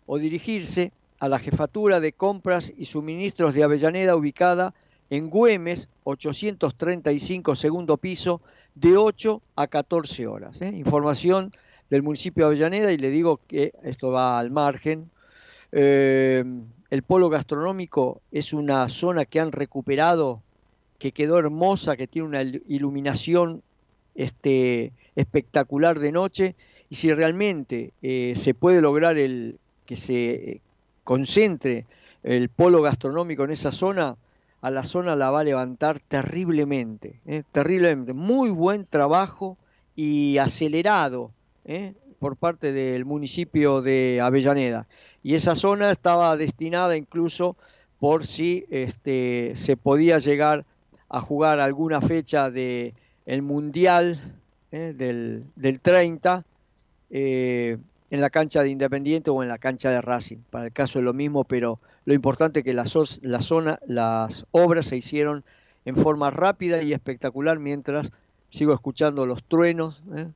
[0.05, 7.55] o dirigirse a la Jefatura de Compras y Suministros de Avellaneda ubicada en Güemes 835
[7.55, 8.41] segundo piso
[8.75, 10.61] de 8 a 14 horas.
[10.61, 10.71] ¿eh?
[10.75, 11.51] Información
[11.89, 15.09] del municipio de Avellaneda y le digo que esto va al margen.
[15.71, 16.43] Eh,
[16.89, 20.41] el polo gastronómico es una zona que han recuperado,
[20.97, 23.63] que quedó hermosa, que tiene una iluminación
[24.15, 26.55] este, espectacular de noche.
[26.89, 30.61] Y si realmente eh, se puede lograr el, que se
[31.03, 31.85] concentre
[32.23, 34.17] el polo gastronómico en esa zona,
[34.61, 37.43] a la zona la va a levantar terriblemente, ¿eh?
[37.51, 38.13] terriblemente.
[38.13, 39.57] Muy buen trabajo
[39.95, 41.31] y acelerado
[41.65, 41.93] ¿eh?
[42.19, 44.87] por parte del municipio de Avellaneda
[45.23, 47.55] y esa zona estaba destinada incluso
[47.99, 50.65] por si este, se podía llegar
[51.09, 52.93] a jugar alguna fecha del
[53.25, 54.39] el Mundial
[54.71, 54.93] ¿eh?
[54.95, 56.45] del, del, 30
[57.09, 57.77] eh,
[58.09, 60.37] en la cancha de Independiente o en la cancha de Racing.
[60.49, 62.85] Para el caso es lo mismo, pero lo importante es que la,
[63.21, 65.45] la zona, las obras se hicieron
[65.85, 68.09] en forma rápida y espectacular mientras
[68.49, 70.01] sigo escuchando los truenos.
[70.15, 70.31] ¿eh?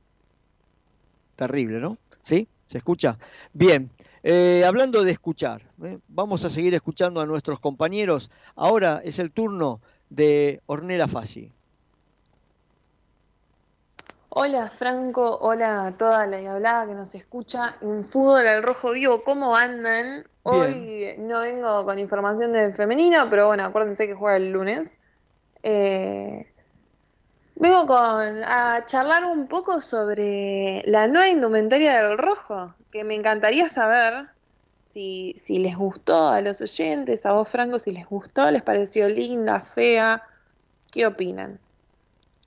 [1.34, 1.98] Terrible, ¿no?
[2.20, 2.46] ¿Sí?
[2.64, 3.18] ¿Se escucha?
[3.52, 3.90] Bien.
[4.22, 5.98] Eh, hablando de escuchar, ¿eh?
[6.06, 8.30] vamos a seguir escuchando a nuestros compañeros.
[8.54, 11.50] Ahora es el turno de Ornella Fassi.
[14.28, 19.24] Hola Franco, hola a toda la hablada que nos escucha en Fútbol al Rojo Vivo,
[19.24, 20.24] ¿cómo andan?
[20.46, 24.98] Hoy no vengo con información de femenino, pero bueno, acuérdense que juega el lunes.
[25.62, 26.46] Eh,
[27.54, 33.70] vengo con a charlar un poco sobre la nueva indumentaria del rojo que me encantaría
[33.70, 34.26] saber
[34.84, 39.08] si, si les gustó a los oyentes, a vos Franco, si les gustó, les pareció
[39.08, 40.24] linda, fea,
[40.92, 41.58] ¿qué opinan?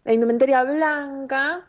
[0.04, 1.66] La indumentaria blanca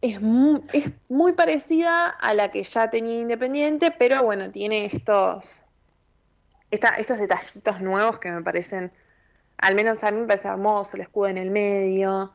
[0.00, 5.62] es muy, es muy parecida a la que ya tenía Independiente, pero bueno, tiene estos,
[6.70, 8.92] estos detallitos nuevos que me parecen,
[9.58, 12.30] al menos a mí me parece hermoso, el escudo en el medio,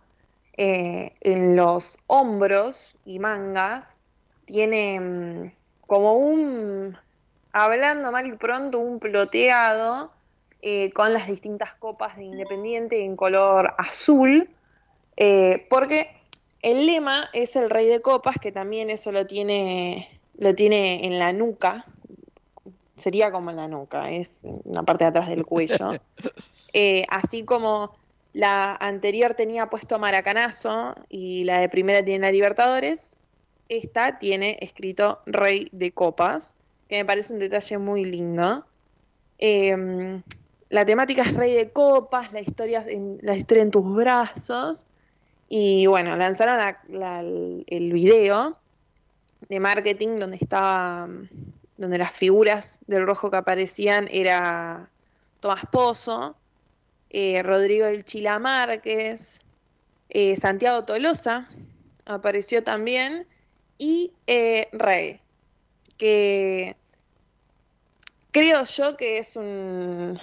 [0.57, 3.97] eh, en los hombros y mangas
[4.45, 5.51] tiene mm,
[5.87, 6.97] como un,
[7.53, 10.11] hablando mal y pronto, un ploteado
[10.61, 14.49] eh, con las distintas copas de Independiente en color azul,
[15.15, 16.20] eh, porque
[16.61, 21.19] el lema es el rey de copas, que también eso lo tiene, lo tiene en
[21.19, 21.85] la nuca,
[22.95, 25.91] sería como en la nuca, es una parte de atrás del cuello.
[26.73, 27.91] Eh, así como
[28.31, 33.17] la anterior tenía puesto Maracanazo y la de primera tiene la Libertadores,
[33.67, 36.55] esta tiene escrito Rey de Copas,
[36.87, 38.65] que me parece un detalle muy lindo.
[39.37, 40.21] Em,
[40.69, 44.85] la temática es Rey de Copas, la historia, en, la historia en tus brazos.
[45.53, 46.61] Y bueno, lanzaron
[47.67, 48.57] el video
[49.49, 51.09] de marketing donde estaba,
[51.75, 54.89] donde las figuras del rojo que aparecían era
[55.41, 56.37] Tomás Pozo,
[57.09, 59.41] eh, Rodrigo del Chila Márquez,
[60.07, 61.49] eh, Santiago Tolosa
[62.05, 63.27] apareció también
[63.77, 65.19] y eh, Rey,
[65.97, 66.77] que
[68.31, 70.17] creo yo que es un...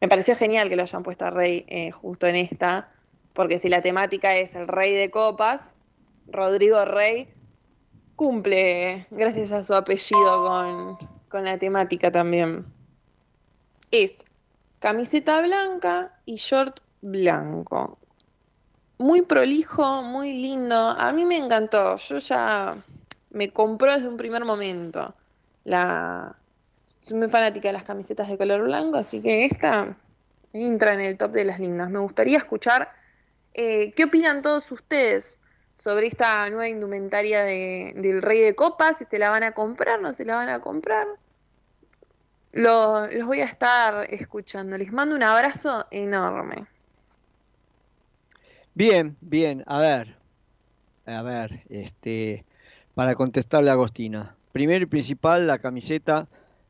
[0.00, 2.92] Me pareció genial que lo hayan puesto a Rey justo en esta,
[3.36, 5.74] porque si la temática es el Rey de Copas,
[6.26, 7.28] Rodrigo Rey
[8.16, 12.64] cumple, gracias a su apellido, con, la temática también.
[13.90, 14.24] Es
[14.80, 17.98] camiseta blanca y short blanco
[18.98, 20.74] muy prolijo, muy lindo.
[20.74, 21.96] A mí me encantó.
[21.96, 22.76] Yo ya
[23.30, 25.14] me compró desde un primer momento.
[25.64, 26.34] La...
[27.00, 29.94] Soy muy fanática de las camisetas de color blanco, así que esta
[30.54, 31.90] entra en el top de las lindas.
[31.90, 32.88] Me gustaría escuchar
[33.56, 35.40] eh, qué opinan todos ustedes
[35.74, 40.00] sobre esta nueva indumentaria de, del Rey de Copas, si se la van a comprar,
[40.00, 41.06] no se la van a comprar.
[42.52, 44.78] Lo- los voy a estar escuchando.
[44.78, 46.66] Les mando un abrazo enorme.
[48.74, 50.16] Bien, bien, a ver,
[51.06, 52.44] a ver, este,
[52.94, 54.36] para contestarle a Agostina.
[54.52, 56.28] Primero y principal, la camiseta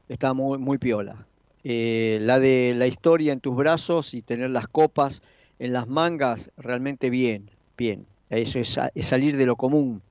[0.08, 1.26] está muy, muy piola.
[1.64, 5.22] Eh, la de la historia en tus brazos y tener las copas
[5.58, 8.06] en las mangas, realmente bien, bien.
[8.30, 10.02] Eso es, sa- es salir de lo común,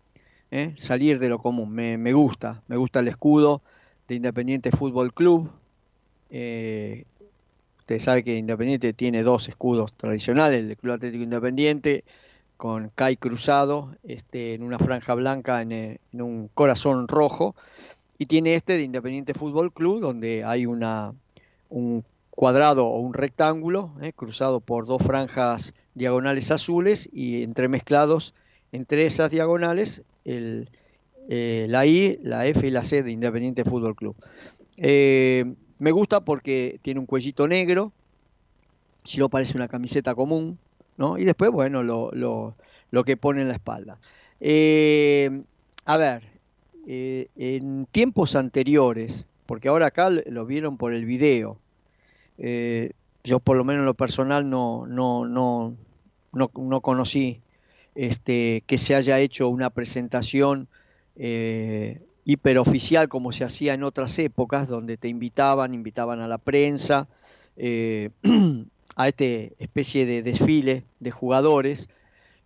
[0.51, 0.73] ¿eh?
[0.77, 1.71] salir de lo común.
[1.71, 3.61] Me, me gusta, me gusta el escudo
[4.07, 5.51] de Independiente Fútbol Club.
[6.29, 7.05] Eh,
[7.79, 12.03] Usted sabe que Independiente tiene dos escudos tradicionales, el Club Atlético Independiente
[12.57, 17.53] con CAI cruzado este, en una franja blanca en, eh, en un corazón rojo
[18.17, 21.13] y tiene este de Independiente Fútbol Club donde hay una,
[21.69, 22.03] un
[22.35, 28.33] cuadrado o un rectángulo eh, cruzado por dos franjas diagonales azules y entremezclados
[28.71, 30.69] entre esas diagonales el,
[31.29, 34.15] eh, la I, la F y la C de Independiente Fútbol Club.
[34.77, 35.45] Eh,
[35.79, 37.93] me gusta porque tiene un cuellito negro,
[39.03, 40.57] si no parece una camiseta común,
[40.97, 41.17] ¿no?
[41.17, 42.55] Y después, bueno, lo, lo-
[42.91, 43.97] lo que pone en la espalda.
[45.85, 46.23] A ver,
[46.87, 51.57] en tiempos anteriores, porque ahora acá lo vieron por el video,
[52.37, 52.91] eh,
[53.23, 55.75] yo por lo menos en lo personal no, no, no,
[56.33, 57.41] no, no conocí
[57.95, 60.67] este, que se haya hecho una presentación
[61.15, 67.07] eh, hiperoficial como se hacía en otras épocas, donde te invitaban, invitaban a la prensa,
[67.55, 68.09] eh,
[68.95, 71.87] a este especie de desfile de jugadores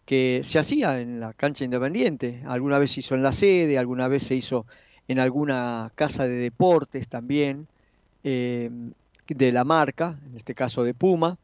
[0.06, 2.42] que se hacía en la cancha independiente.
[2.48, 4.66] Alguna vez se hizo en la sede, alguna vez se hizo
[5.08, 7.68] en alguna casa de deportes también,
[8.24, 8.70] eh,
[9.36, 11.38] de la marca, en este caso de Puma.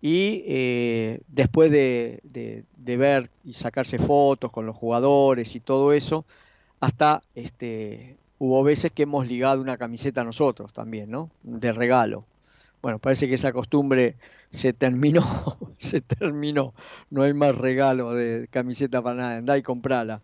[0.00, 2.64] Y eh, después de, de-
[2.96, 6.26] ver y sacarse fotos con los jugadores y todo eso,
[6.80, 11.30] hasta este, hubo veces que hemos ligado una camiseta nosotros también, ¿no?
[11.42, 12.24] De regalo.
[12.82, 14.16] Bueno, parece que esa costumbre
[14.50, 15.22] se terminó,
[15.78, 16.74] se terminó.
[17.10, 20.22] No hay más regalo de camiseta para nada, andá y comprala.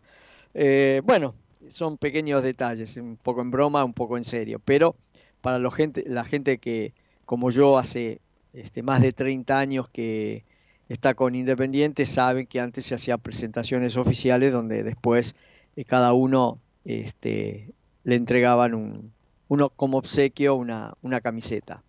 [0.54, 1.34] Eh, bueno,
[1.68, 4.96] son pequeños detalles, un poco en broma, un poco en serio, pero
[5.40, 6.92] para la gente, la gente que,
[7.24, 8.20] como yo, hace
[8.52, 10.44] este, más de 30 años que
[10.88, 15.34] está con Independiente, saben que antes se hacían presentaciones oficiales donde después
[15.76, 17.70] eh, cada uno este,
[18.04, 19.12] le entregaban un,
[19.48, 21.82] uno como obsequio una, camiseta.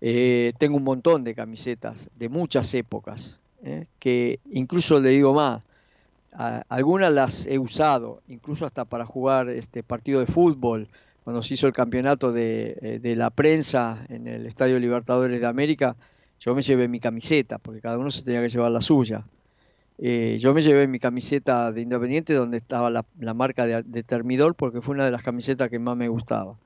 [0.00, 3.86] Eh, tengo un montón de camisetas de muchas épocas, ¿eh?
[3.98, 5.62] que incluso le digo más,
[6.68, 10.88] algunas las he usado, incluso hasta para jugar este partido de fútbol,
[11.24, 15.46] cuando se hizo el campeonato de, eh, de la prensa en el Estadio Libertadores de
[15.46, 15.96] América,
[16.40, 19.24] yo me llevé mi camiseta, porque cada uno se tenía que llevar la suya.
[19.98, 24.56] Eh, yo me llevé mi camiseta de Independiente donde estaba la, marca de, de Termidor,
[24.56, 26.56] porque fue una de las camisetas que más me gustaba.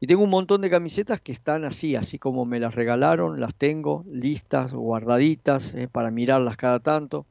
[0.00, 3.54] Y tengo un montón de camisetas que están así, así como me las regalaron, las
[3.54, 7.24] tengo listas, guardaditas, eh, para mirarlas cada tanto.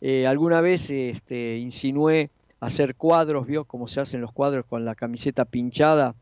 [0.00, 3.64] Eh, alguna vez este, insinué hacer cuadros, ¿vio?
[3.64, 6.14] Como se hacen los cuadros con la camiseta pinchada,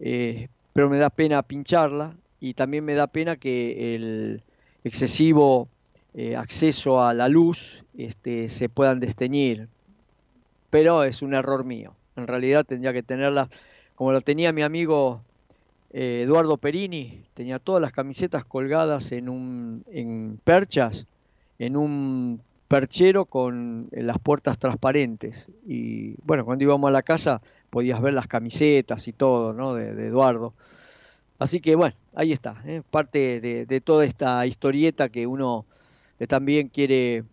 [0.00, 4.42] eh, pero me da pena pincharla y también me da pena que el
[4.84, 5.68] excesivo
[6.14, 9.68] eh, acceso a la luz este, se puedan desteñir,
[10.70, 11.94] pero es un error mío.
[12.16, 13.48] En realidad tendría que tenerla
[13.94, 15.22] como lo tenía mi amigo
[15.90, 21.06] eh, Eduardo Perini, tenía todas las camisetas colgadas en un en perchas,
[21.58, 25.48] en un perchero con eh, las puertas transparentes.
[25.66, 27.40] Y bueno, cuando íbamos a la casa
[27.70, 29.74] podías ver las camisetas y todo, ¿no?
[29.74, 30.54] De, Eduardo.
[31.38, 32.82] Así que bueno, ahí está, ¿eh?
[32.90, 35.66] parte de, toda esta historieta que uno
[36.18, 37.24] eh, también quiere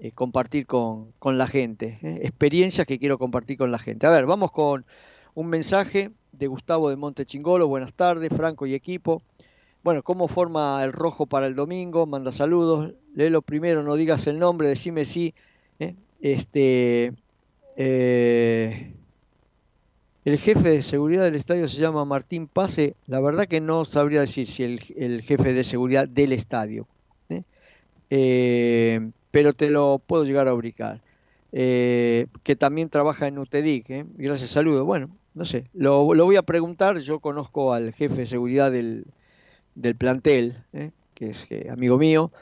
[0.00, 4.06] eh, compartir con, con la gente, experiencias que quiero compartir con la gente.
[4.06, 4.86] A ver, vamos con
[5.34, 9.22] un mensaje de Gustavo de Montechingolo, buenas tardes, Franco y equipo.
[9.82, 12.04] Bueno, ¿cómo forma el rojo para el domingo?
[12.04, 12.92] Manda saludos.
[13.14, 15.34] Léelo primero, no digas el nombre, decime si.
[15.78, 15.94] ¿eh?
[16.20, 17.14] Este,
[17.76, 18.92] eh,
[20.26, 22.94] el jefe de seguridad del estadio se llama Martín Pase.
[23.06, 26.86] La verdad que no sabría decir si el, jefe de seguridad del estadio.
[28.10, 29.10] ¿eh?
[29.30, 31.00] Pero te lo puedo llegar a ubicar.
[31.50, 34.06] Que también trabaja en UTEDIC.
[34.18, 34.84] Gracias, saludos.
[34.84, 36.98] Bueno, no sé, lo voy a preguntar.
[36.98, 39.06] Yo conozco al jefe de seguridad del,
[39.80, 40.90] del plantel, ¿eh?
[41.14, 42.32] que es eh, amigo mío,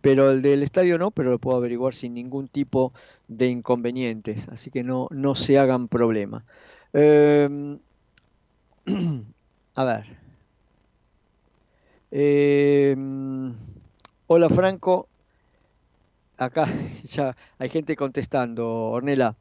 [0.00, 2.92] pero el del estadio no, pero lo puedo averiguar sin ningún tipo
[3.28, 6.44] de inconvenientes, así que no, no se hagan problema.
[6.92, 7.78] Eh,
[9.74, 10.22] a ver.
[12.10, 12.94] Eh,
[14.26, 15.08] hola Franco,
[16.36, 16.66] acá
[17.04, 19.36] ya hay gente contestando, Ornela.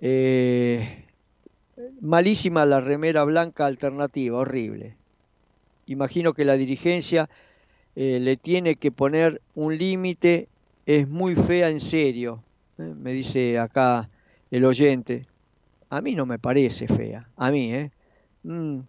[0.00, 1.06] Eh,
[2.00, 4.97] malísima la remera blanca alternativa, horrible.
[5.88, 7.28] Imagino que la dirigencia
[7.96, 10.48] eh, le tiene que poner un límite,
[10.86, 12.42] es muy fea en serio,
[12.78, 12.94] ¿eh?
[12.96, 14.08] me dice acá
[14.50, 15.26] el oyente.
[15.90, 17.90] A mí no me parece fea, a mí, ¿eh?
[18.42, 18.80] Mm,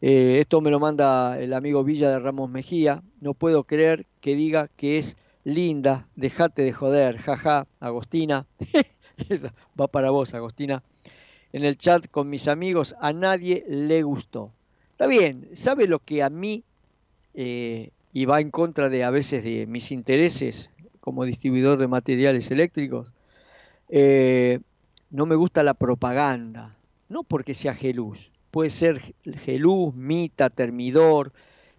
[0.00, 3.02] eh, esto me lo manda el amigo Villa de Ramos Mejía.
[3.20, 6.08] No puedo creer que diga que es linda.
[6.16, 8.46] Dejate de joder, jaja, Agostina.
[9.80, 10.82] Va para vos, Agostina.
[11.52, 14.52] En el chat con mis amigos, a nadie le gustó.
[15.02, 16.62] Está bien, ¿sabe lo que a mí,
[17.34, 22.52] eh, y va en contra de a veces de mis intereses como distribuidor de materiales
[22.52, 23.12] eléctricos?
[23.88, 24.60] Eh,
[25.10, 26.76] no me gusta la propaganda,
[27.08, 31.32] no porque sea geluz, puede ser geluz, mita, termidor,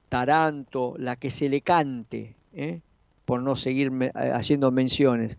[0.09, 2.81] taranto, la que se le cante, ¿eh?
[3.23, 5.37] por no seguir me- eh, haciendo menciones.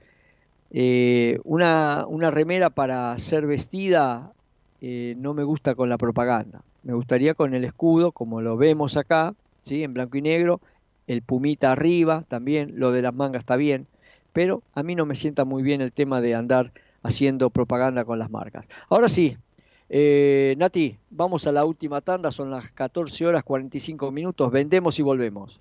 [1.45, 4.33] Una, una remera para ser vestida
[4.81, 9.35] no me gusta con la propaganda, me gustaría con el escudo, como lo vemos acá,
[9.63, 9.83] ¿sí?
[9.83, 10.61] en blanco y negro,
[11.07, 13.87] el pumita arriba también, lo de las mangas está bien,
[14.33, 16.73] pero a mí no me sienta muy bien el tema de andar
[17.03, 18.69] haciendo propaganda con las marcas.
[18.89, 19.37] Ahora sí,
[19.89, 25.03] eh, Nati, vamos a la última tanda, son las 14 horas 45 minutos, vendemos y
[25.03, 25.61] volvemos.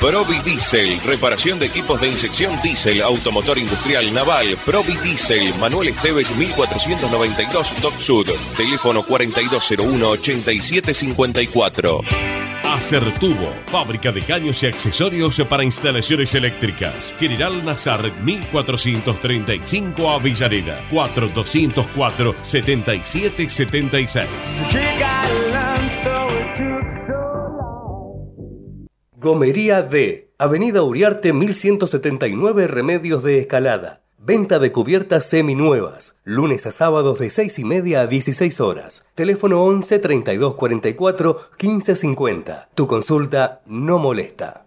[0.00, 6.34] Provi Diesel, reparación de equipos de inyección diésel, automotor industrial naval, Provi Diesel, Manuel Esteves
[6.36, 12.00] 1492 Doc Sud, teléfono 4201-8754.
[12.64, 17.14] Acertubo, fábrica de caños y accesorios para instalaciones eléctricas.
[17.20, 22.34] General Nazar 1435 Avellaneda 4204
[29.22, 34.02] Gomería D, Avenida Uriarte 1179 Remedios de Escalada.
[34.18, 39.06] Venta de cubiertas seminuevas, lunes a sábados de 6 y media a 16 horas.
[39.14, 42.68] Teléfono 11 32 44 15 50.
[42.74, 44.66] Tu consulta no molesta.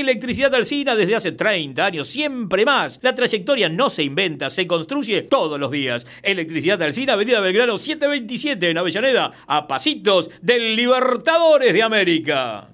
[0.00, 2.98] Electricidad Alcina desde hace 30 años, siempre más.
[3.02, 6.06] La trayectoria no se inventa, se construye todos los días.
[6.22, 12.68] Electricidad Alcina, Avenida Belgrano 727 en Avellaneda, a pasitos del Libertadores de América.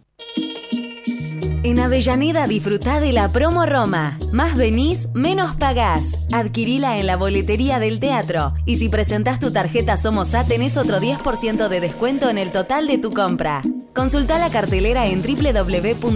[1.65, 4.17] En Avellaneda disfrutá de la promo Roma.
[4.33, 6.25] Más venís, menos pagás.
[6.33, 8.55] Adquirila en la boletería del teatro.
[8.65, 12.87] Y si presentás tu tarjeta Somos A, tenés otro 10% de descuento en el total
[12.87, 13.63] de tu compra.
[13.99, 16.07] Consulta la cartelera en www.mda.gov.ar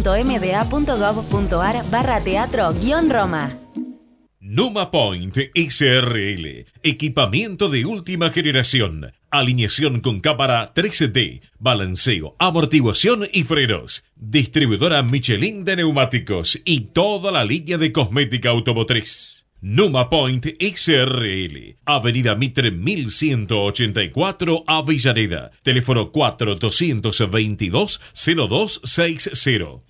[1.90, 3.58] barra teatro guion Roma.
[4.38, 6.66] Numa Point SRL.
[6.84, 9.10] Equipamiento de última generación.
[9.32, 11.42] Alineación con cámara 3D.
[11.58, 14.04] Balanceo, amortiguación y frenos.
[14.14, 19.41] Distribuidora Michelin de neumáticos y toda la línea de cosmética automotriz.
[19.64, 21.76] Numa Point SRL.
[21.84, 25.52] Avenida Mitre 1184 Avellaneda.
[25.62, 29.82] Teléfono 4222 0260.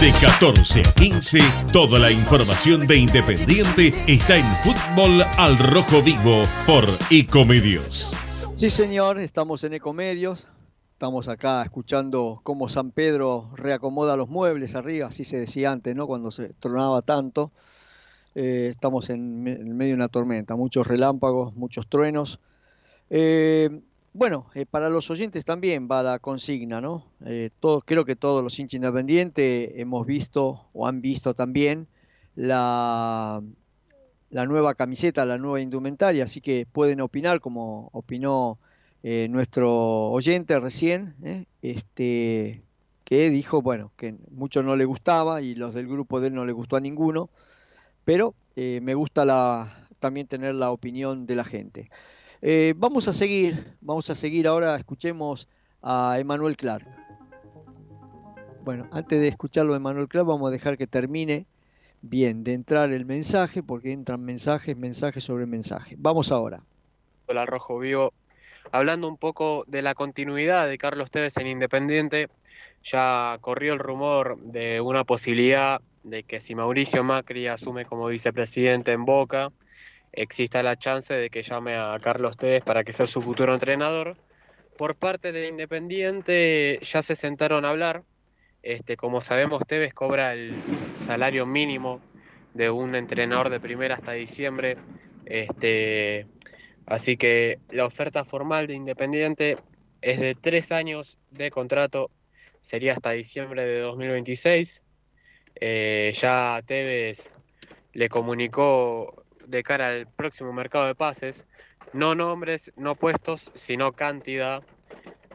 [0.00, 1.40] De 14 a 15,
[1.72, 8.14] toda la información de Independiente está en Fútbol al Rojo Vivo por Ecomedios.
[8.54, 10.46] Sí, señor, estamos en Ecomedios.
[11.02, 16.06] Estamos acá escuchando cómo San Pedro reacomoda los muebles arriba, así se decía antes, ¿no?
[16.06, 17.50] Cuando se tronaba tanto.
[18.36, 22.38] Eh, estamos en, me- en medio de una tormenta, muchos relámpagos, muchos truenos.
[23.10, 23.80] Eh,
[24.12, 27.04] bueno, eh, para los oyentes también va la consigna, ¿no?
[27.58, 31.88] Todo- creo que todos los hinchas independientes hemos visto o han visto también
[32.36, 33.42] la,
[34.30, 38.60] la nueva camiseta, la nueva indumentaria, así que pueden opinar como opinó
[39.02, 41.46] eh, nuestro oyente recién, ¿eh?
[41.62, 42.62] este,
[43.04, 46.44] que dijo, bueno, que mucho no le gustaba y los del grupo de él no
[46.44, 47.28] le gustó a ninguno,
[48.04, 51.90] pero eh, me gusta también tener la opinión de la gente.
[52.76, 55.48] Vamos a seguir, vamos a seguir ahora, escuchemos
[55.80, 56.86] a Emanuel Clark.
[58.64, 61.46] Bueno, antes de escucharlo de Emanuel Clark, vamos a dejar que termine
[62.02, 65.96] bien de entrar el mensaje, porque entran mensajes, mensajes sobre mensajes.
[66.00, 66.62] Vamos ahora.
[67.26, 68.12] Hola Rojo Vivo.
[68.72, 72.28] Hablando un poco de la continuidad de Carlos Tevez en Independiente,
[72.82, 78.92] ya corrió el rumor de una posibilidad de que si Mauricio Macri asume como vicepresidente
[78.92, 79.52] en Boca,
[80.10, 84.16] exista la chance de que llame a Carlos Tevez para que sea su futuro entrenador.
[84.78, 88.04] Por parte de Independiente ya se sentaron a hablar.
[88.62, 90.54] Este, como sabemos, Tevez cobra el
[90.98, 92.00] salario mínimo
[92.54, 94.78] de un entrenador de primera hasta diciembre.
[95.26, 96.26] Este,
[96.86, 99.56] así que la oferta formal de Independiente
[100.00, 102.10] es de tres años de contrato,
[102.60, 104.82] sería hasta diciembre de 2026.
[105.60, 107.30] Eh, ya Tevez
[107.92, 111.46] le comunicó de cara al próximo mercado de pases,
[111.92, 114.62] no nombres, no puestos, sino cantidad.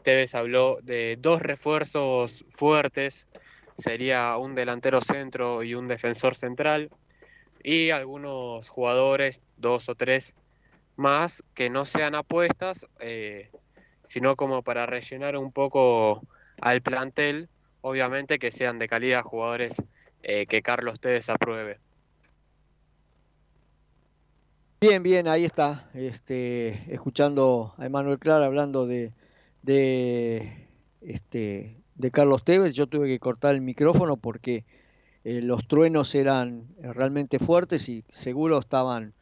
[0.03, 3.27] Tevez habló de dos refuerzos fuertes,
[3.77, 6.89] sería un delantero centro y un defensor central,
[7.63, 10.33] y algunos jugadores, dos o tres
[10.97, 13.51] más, que no sean apuestas, eh,
[14.03, 16.21] sino como para rellenar un poco
[16.59, 17.49] al plantel,
[17.81, 19.75] obviamente que sean de calidad jugadores
[20.23, 21.79] eh, que Carlos Tevez apruebe.
[24.79, 29.11] Bien, bien, ahí está, este, escuchando a Emanuel Clara hablando de,
[29.63, 30.67] de,
[31.01, 34.65] este, de Carlos Tevez, yo tuve que cortar el micrófono porque
[35.23, 39.13] eh, los truenos eran realmente fuertes y seguro estaban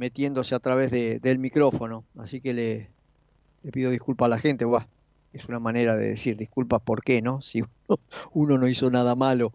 [0.00, 2.90] metiéndose a través de, del micrófono, así que le,
[3.70, 4.86] pido disculpas a la gente, Buah,
[5.34, 7.40] es una manera de decir disculpas, ¿por qué no?
[7.42, 8.00] Si uno,
[8.32, 9.52] uno no hizo nada malo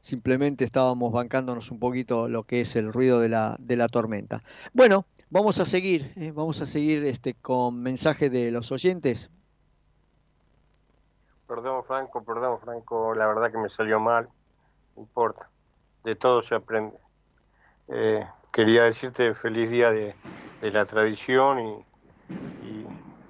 [0.00, 4.42] simplemente estábamos bancándonos un poquito lo que es el ruido de la, de la tormenta.
[4.72, 9.30] Bueno, vamos a seguir, eh, vamos a seguir este, con mensaje de los oyentes.
[11.46, 14.28] Perdón, Franco, perdón, Franco, la verdad que me salió mal,
[14.96, 15.48] no importa,
[16.02, 16.96] de todo se aprende.
[17.86, 20.14] Eh, quería decirte feliz día de,
[20.60, 21.84] la tradición y,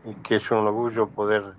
[0.05, 1.55] y, que es un orgullo poder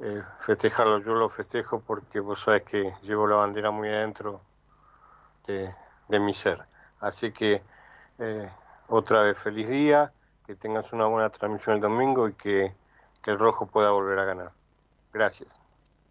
[0.00, 0.98] eh, festejarlo.
[0.98, 4.40] Yo lo festejo porque vos sabes que llevo la bandera muy adentro
[5.46, 5.72] de,
[6.18, 6.64] mi ser.
[7.00, 7.62] Así que
[8.18, 8.50] eh,
[8.88, 10.12] otra vez feliz día,
[10.46, 12.72] que tengas una buena transmisión el domingo y que
[13.26, 14.52] el rojo pueda volver a ganar.
[15.12, 15.63] Gracias.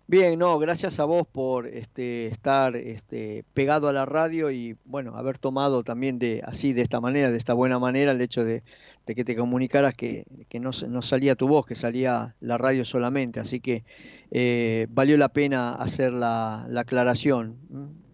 [0.06, 5.16] Bien, no, gracias a vos por este, estar este, pegado a la radio y bueno,
[5.16, 8.64] haber tomado también de así, de esta manera, de esta buena manera, el hecho de,
[9.06, 10.26] que te comunicaras que,
[10.60, 13.40] no, no, salía tu voz, que salía la radio solamente.
[13.40, 13.86] Así que
[14.30, 17.58] eh, valió la pena hacer la, la aclaración.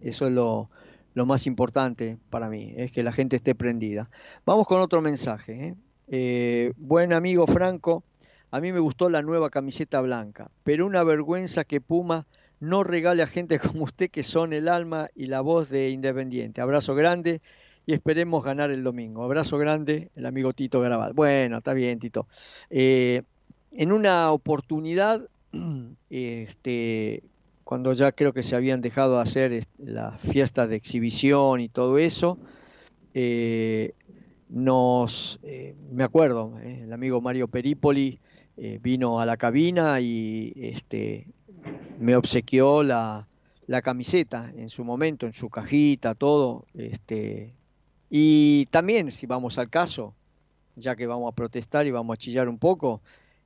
[0.00, 0.70] Eso es lo,
[1.14, 4.10] lo, más importante para mí, es que la gente esté prendida.
[4.46, 5.66] Vamos con otro mensaje.
[5.66, 5.74] ¿eh?
[6.06, 8.04] Eh, buen amigo Franco.
[8.50, 12.26] A mí me gustó la nueva camiseta blanca, pero una vergüenza que Puma
[12.58, 16.60] no regale a gente como usted que son el alma y la voz de Independiente.
[16.60, 17.40] Abrazo grande
[17.86, 19.24] y esperemos ganar el domingo.
[19.24, 21.12] Abrazo grande, el amigo Tito Garabal.
[21.12, 22.26] Bueno, está bien, Tito.
[22.68, 23.22] Eh,
[23.72, 25.28] en una oportunidad,
[26.10, 27.22] este,
[27.64, 31.98] cuando ya creo que se habían dejado de hacer las fiestas de exhibición y todo
[31.98, 32.36] eso,
[33.14, 33.94] eh,
[34.48, 38.20] nos, eh, me acuerdo, el amigo Mario Peripoli
[38.62, 41.26] eh, vino a la cabina y este,
[41.98, 43.26] me obsequió la,
[43.66, 46.66] la, camiseta en su momento, en su cajita, todo.
[46.74, 47.54] Este,
[48.10, 50.12] y también, si vamos al caso,
[50.76, 53.00] ya que vamos a protestar y vamos a chillar un poco,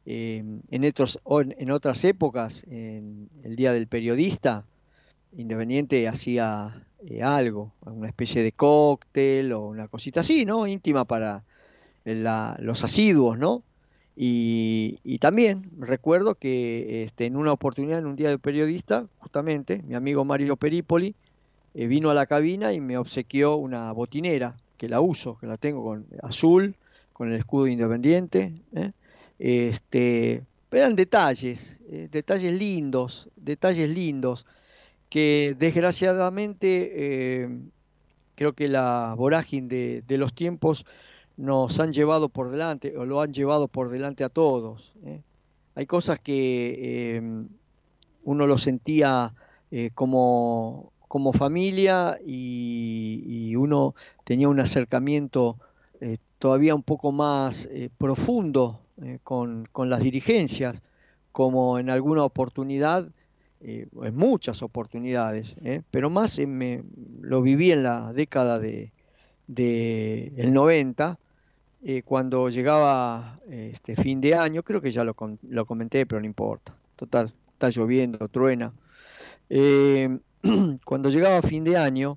[0.05, 4.65] eh, en, otros, en otras épocas, en el Día del Periodista,
[5.37, 10.67] Independiente hacía eh, algo, una especie de cóctel o una cosita así, ¿no?
[10.67, 11.45] Íntima para
[12.05, 13.62] la, los asiduos, ¿no?
[14.17, 19.95] Y, también recuerdo que este, en una oportunidad, en un día de periodista, justamente, mi
[19.95, 21.15] amigo Mario Peripoli
[21.75, 25.57] eh, vino a la cabina y me obsequió una botinera, que la uso, que la
[25.57, 26.77] tengo con azul,
[27.12, 28.53] con el escudo independiente.
[28.75, 28.91] ¿eh?
[29.39, 34.47] Este, eran detalles, eh, detalles lindos, detalles lindos,
[35.09, 37.49] que desgraciadamente
[38.35, 40.87] creo que la vorágine de los tiempos
[41.37, 44.95] nos han llevado por delante o lo han llevado por delante a todos.
[45.05, 45.22] ¿eh?
[45.74, 47.47] Hay cosas que eh,
[48.22, 49.35] uno lo sentía
[49.70, 55.59] eh, como, como, familia y, uno tenía un acercamiento
[56.39, 58.80] todavía un poco más profundo
[59.22, 60.82] con, con, las dirigencias,
[61.32, 63.09] como en alguna oportunidad,
[63.61, 65.57] en muchas oportunidades,
[65.91, 66.82] pero más me,
[67.20, 68.93] lo viví en la década de,
[69.47, 71.16] del de 90,
[71.87, 76.74] eh, cuando llegaba este fin de año, creo que ya lo, comenté, pero no importa.
[76.97, 78.72] Total, está lloviendo, truena.
[79.51, 80.18] Eh,
[80.87, 82.16] cuando llegaba fin de año,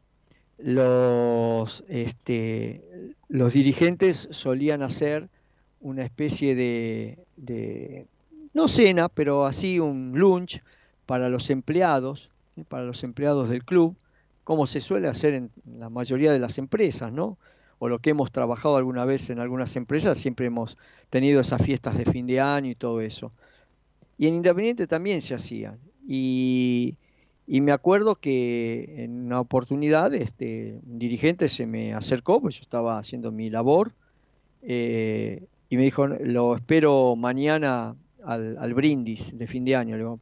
[0.57, 2.81] los, este,
[3.27, 5.27] dirigentes solían hacer
[5.81, 8.07] una especie de, de,
[8.53, 10.63] no cena, pero así un lunch
[11.05, 12.63] para los empleados, ¿eh?
[12.67, 13.97] para los empleados del club,
[14.45, 17.37] como se suele hacer en la mayoría de las empresas, ¿no?
[17.79, 20.77] O lo que hemos trabajado alguna vez en algunas empresas, siempre hemos
[21.09, 23.31] tenido esas fiestas de fin de año y todo eso.
[24.17, 25.79] Y en Independiente también se hacían.
[26.07, 26.97] Y,
[27.47, 32.97] me acuerdo que en una oportunidad este, un dirigente se me acercó, pues yo estaba
[32.97, 33.93] haciendo mi labor,
[34.63, 39.95] eh, y me dijo, lo espero mañana al, brindis de fin de año.
[39.95, 40.19] Le digo,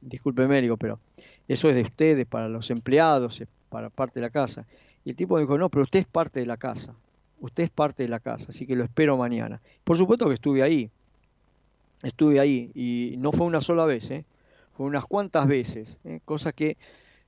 [0.00, 0.98] discúlpeme, digo, pero
[1.46, 4.66] eso es de ustedes, para los empleados, para parte de la casa.
[5.08, 6.94] Y el tipo dijo, no, pero usted es parte de la casa,
[7.40, 9.62] usted es parte de la casa, así que lo espero mañana.
[9.82, 10.90] Por supuesto que estuve ahí,
[12.02, 14.26] estuve ahí, y no fue una sola vez, ¿eh?
[14.76, 16.20] fue unas cuantas veces, ¿eh?
[16.26, 16.76] cosa que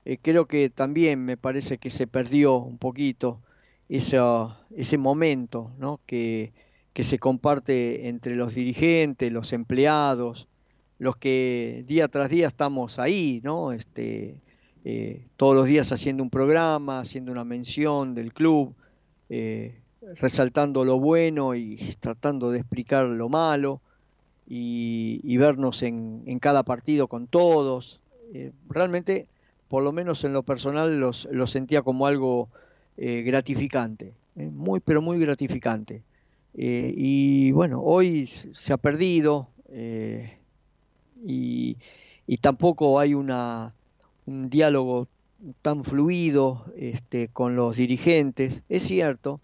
[0.05, 3.41] eh, creo que también me parece que se perdió un poquito
[3.89, 4.19] ese,
[4.77, 6.01] ese momento ¿no?
[6.05, 6.53] que,
[6.93, 10.49] que se comparte entre los dirigentes, los empleados,
[10.99, 13.73] los que día tras día estamos ahí, ¿no?
[13.73, 14.39] Este,
[14.85, 18.75] eh, todos los días haciendo un programa, haciendo una mención del club,
[19.29, 19.79] eh,
[20.17, 23.81] resaltando lo bueno y tratando de explicar lo malo
[24.47, 28.01] y, vernos en, cada partido con todos.
[28.33, 29.27] Eh, realmente,
[29.69, 32.49] por lo menos en lo personal, lo sentía como algo
[32.97, 36.03] gratificante, muy, pero muy gratificante.
[36.53, 39.49] Y bueno, hoy se ha perdido
[41.25, 41.77] y,
[42.41, 43.75] tampoco hay una,
[44.31, 45.09] un diálogo
[45.63, 48.63] tan fluido este, con los dirigentes.
[48.69, 49.41] Es cierto,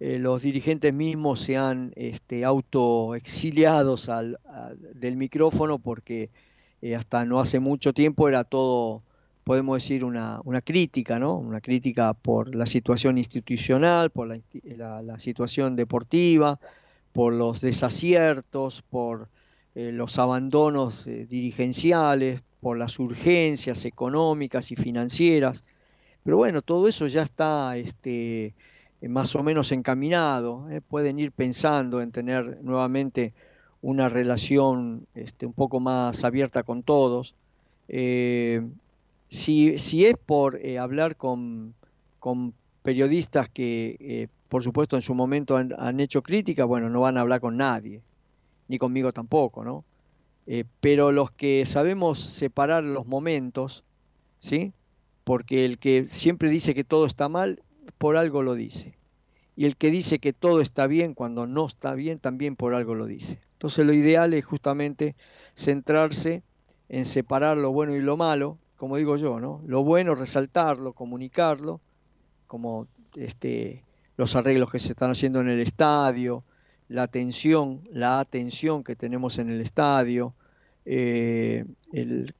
[0.00, 4.38] eh, los dirigentes mismos se han este, autoexiliados al,
[4.94, 6.30] del micrófono porque
[6.94, 9.02] hasta no hace mucho tiempo era todo
[9.44, 11.36] podemos decir, una, una, crítica, ¿no?
[11.36, 16.58] Una crítica por la situación institucional, por la, situación deportiva,
[17.12, 19.28] por los desaciertos, por
[19.74, 25.64] eh, los abandonos eh, dirigenciales, por las urgencias económicas y financieras.
[26.22, 28.54] Pero bueno, todo eso ya está este,
[29.06, 30.70] más o menos encaminado.
[30.70, 30.80] ¿eh?
[30.80, 33.34] Pueden ir pensando en tener nuevamente
[33.82, 37.34] una relación este, un poco más abierta con todos.
[37.86, 41.74] Si, si es por eh, hablar con,
[42.82, 47.20] periodistas que, eh, por supuesto, en su momento han, hecho crítica, bueno, no van a
[47.20, 48.00] hablar con nadie,
[48.68, 49.84] ni conmigo tampoco, ¿no?
[50.46, 53.84] Eh, pero los que sabemos separar los momentos,
[54.38, 54.72] ¿sí?
[55.24, 57.62] Porque el que siempre dice que todo está mal,
[57.98, 58.96] por algo lo dice.
[59.56, 62.94] Y el que dice que todo está bien cuando no está bien, también por algo
[62.94, 63.40] lo dice.
[63.52, 65.14] Entonces lo ideal es justamente
[65.54, 66.42] centrarse
[66.88, 69.62] en separar lo bueno y lo malo, como digo yo, ¿no?
[69.66, 71.80] Lo bueno, resaltarlo, comunicarlo,
[72.46, 73.84] como este,
[74.16, 76.44] los arreglos que se están haciendo en el estadio,
[76.94, 80.32] la atención, la atención que tenemos en el estadio,
[80.86, 81.64] eh,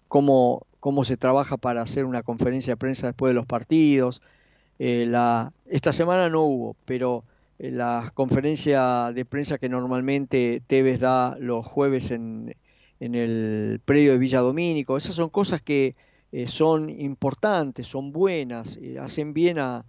[0.06, 4.22] cómo, cómo se trabaja para hacer una conferencia de prensa después de los partidos.
[4.78, 5.12] Eh,
[5.66, 7.24] esta semana no hubo, pero
[7.58, 12.54] eh, la conferencia de prensa que normalmente Tevez da los jueves en,
[13.00, 15.96] en el predio de Villa Domínico, esas son cosas que
[16.46, 19.84] son importantes, son buenas, hacen bien a,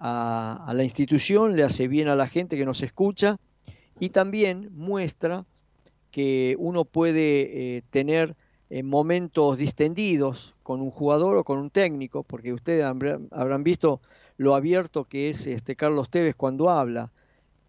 [0.00, 3.38] la institución, le hace bien a la gente que nos escucha
[3.98, 5.44] y también muestra
[6.10, 8.36] que uno puede eh, tener
[8.82, 14.00] momentos distendidos con un jugador o con un técnico, porque ustedes habrán visto
[14.36, 17.12] lo abierto que es este Carlos Tevez cuando habla.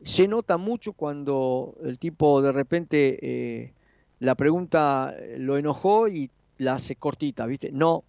[0.01, 3.75] Se nota mucho cuando el tipo de repente
[4.19, 7.71] la pregunta lo enojó y la hace cortita, ¿viste?
[7.71, 8.03] No,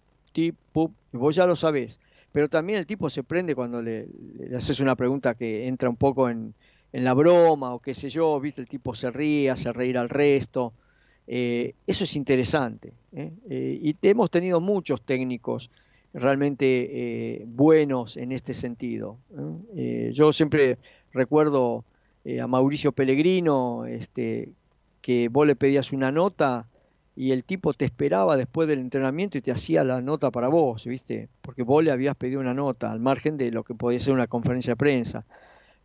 [1.11, 1.99] vos ya lo sabés.
[2.31, 4.07] Pero también el tipo se prende cuando le,
[4.55, 6.53] haces una pregunta que entra un poco en,
[6.91, 8.61] la broma o qué sé yo, ¿viste?
[8.61, 10.73] El tipo se ríe, hace reír al resto.
[11.27, 12.93] Eh, eso es interesante.
[13.13, 13.31] ¿eh?
[13.49, 15.69] Eh, y hemos tenido muchos técnicos
[16.13, 19.19] realmente buenos en este sentido.
[20.13, 20.79] yo siempre
[21.13, 21.83] recuerdo
[22.41, 24.49] a Mauricio Pellegrino, este,
[25.01, 26.65] que vos le pedías una nota
[27.15, 30.85] y el tipo te esperaba después del entrenamiento y te hacía la nota para vos,
[30.85, 31.29] ¿viste?
[31.41, 34.27] Porque vos le habías pedido una nota, al margen de lo que podía ser una
[34.27, 35.25] conferencia de prensa.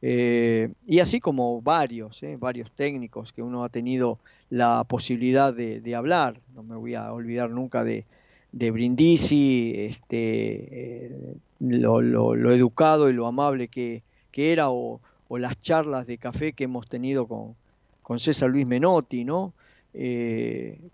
[0.05, 2.36] Eh, y así como varios, ¿eh?
[2.36, 4.18] varios técnicos que uno ha tenido
[4.50, 6.40] la posibilidad de, hablar.
[6.55, 8.05] No me voy a olvidar nunca de,
[8.53, 14.03] Brindisi, este, eh, lo, educado y lo amable que,
[14.34, 15.00] era, o,
[15.30, 17.55] las charlas de café que hemos tenido con,
[18.03, 19.55] con César Luis Menotti, ¿no?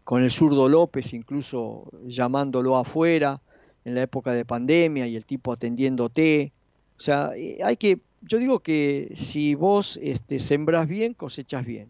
[0.04, 3.40] Con el zurdo López incluso llamándolo afuera
[3.84, 6.52] en la época de pandemia y el tipo atendiéndote.
[6.96, 7.30] O sea,
[7.64, 11.88] hay que, yo digo que si vos este, sembrás bien, cosechas bien.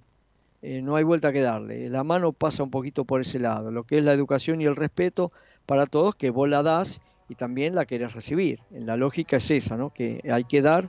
[0.62, 1.88] Eh, no hay vuelta que darle.
[1.88, 4.76] La mano pasa un poquito por ese lado, lo que es la educación y el
[4.76, 5.32] respeto
[5.66, 8.60] para todos, que vos la das y también la querés recibir.
[8.70, 9.90] La lógica es esa, ¿no?
[9.90, 10.88] que hay que dar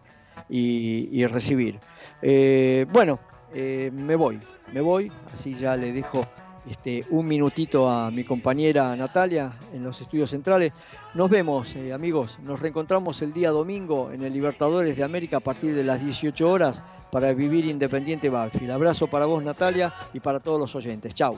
[0.50, 1.80] y, recibir.
[2.22, 3.20] Eh, bueno,
[3.54, 4.39] me voy,
[4.74, 6.26] me voy, así ya le dejo
[6.70, 10.74] este, un minutito a mi compañera Natalia en los estudios centrales.
[11.14, 12.39] Nos vemos, eh, amigos.
[12.43, 16.49] Nos reencontramos el día domingo en el Libertadores de América a partir de las 18
[16.49, 18.72] horas para vivir Independiente Banfield.
[18.72, 21.14] Abrazo para vos, Natalia, y para todos los oyentes.
[21.14, 21.38] Chau.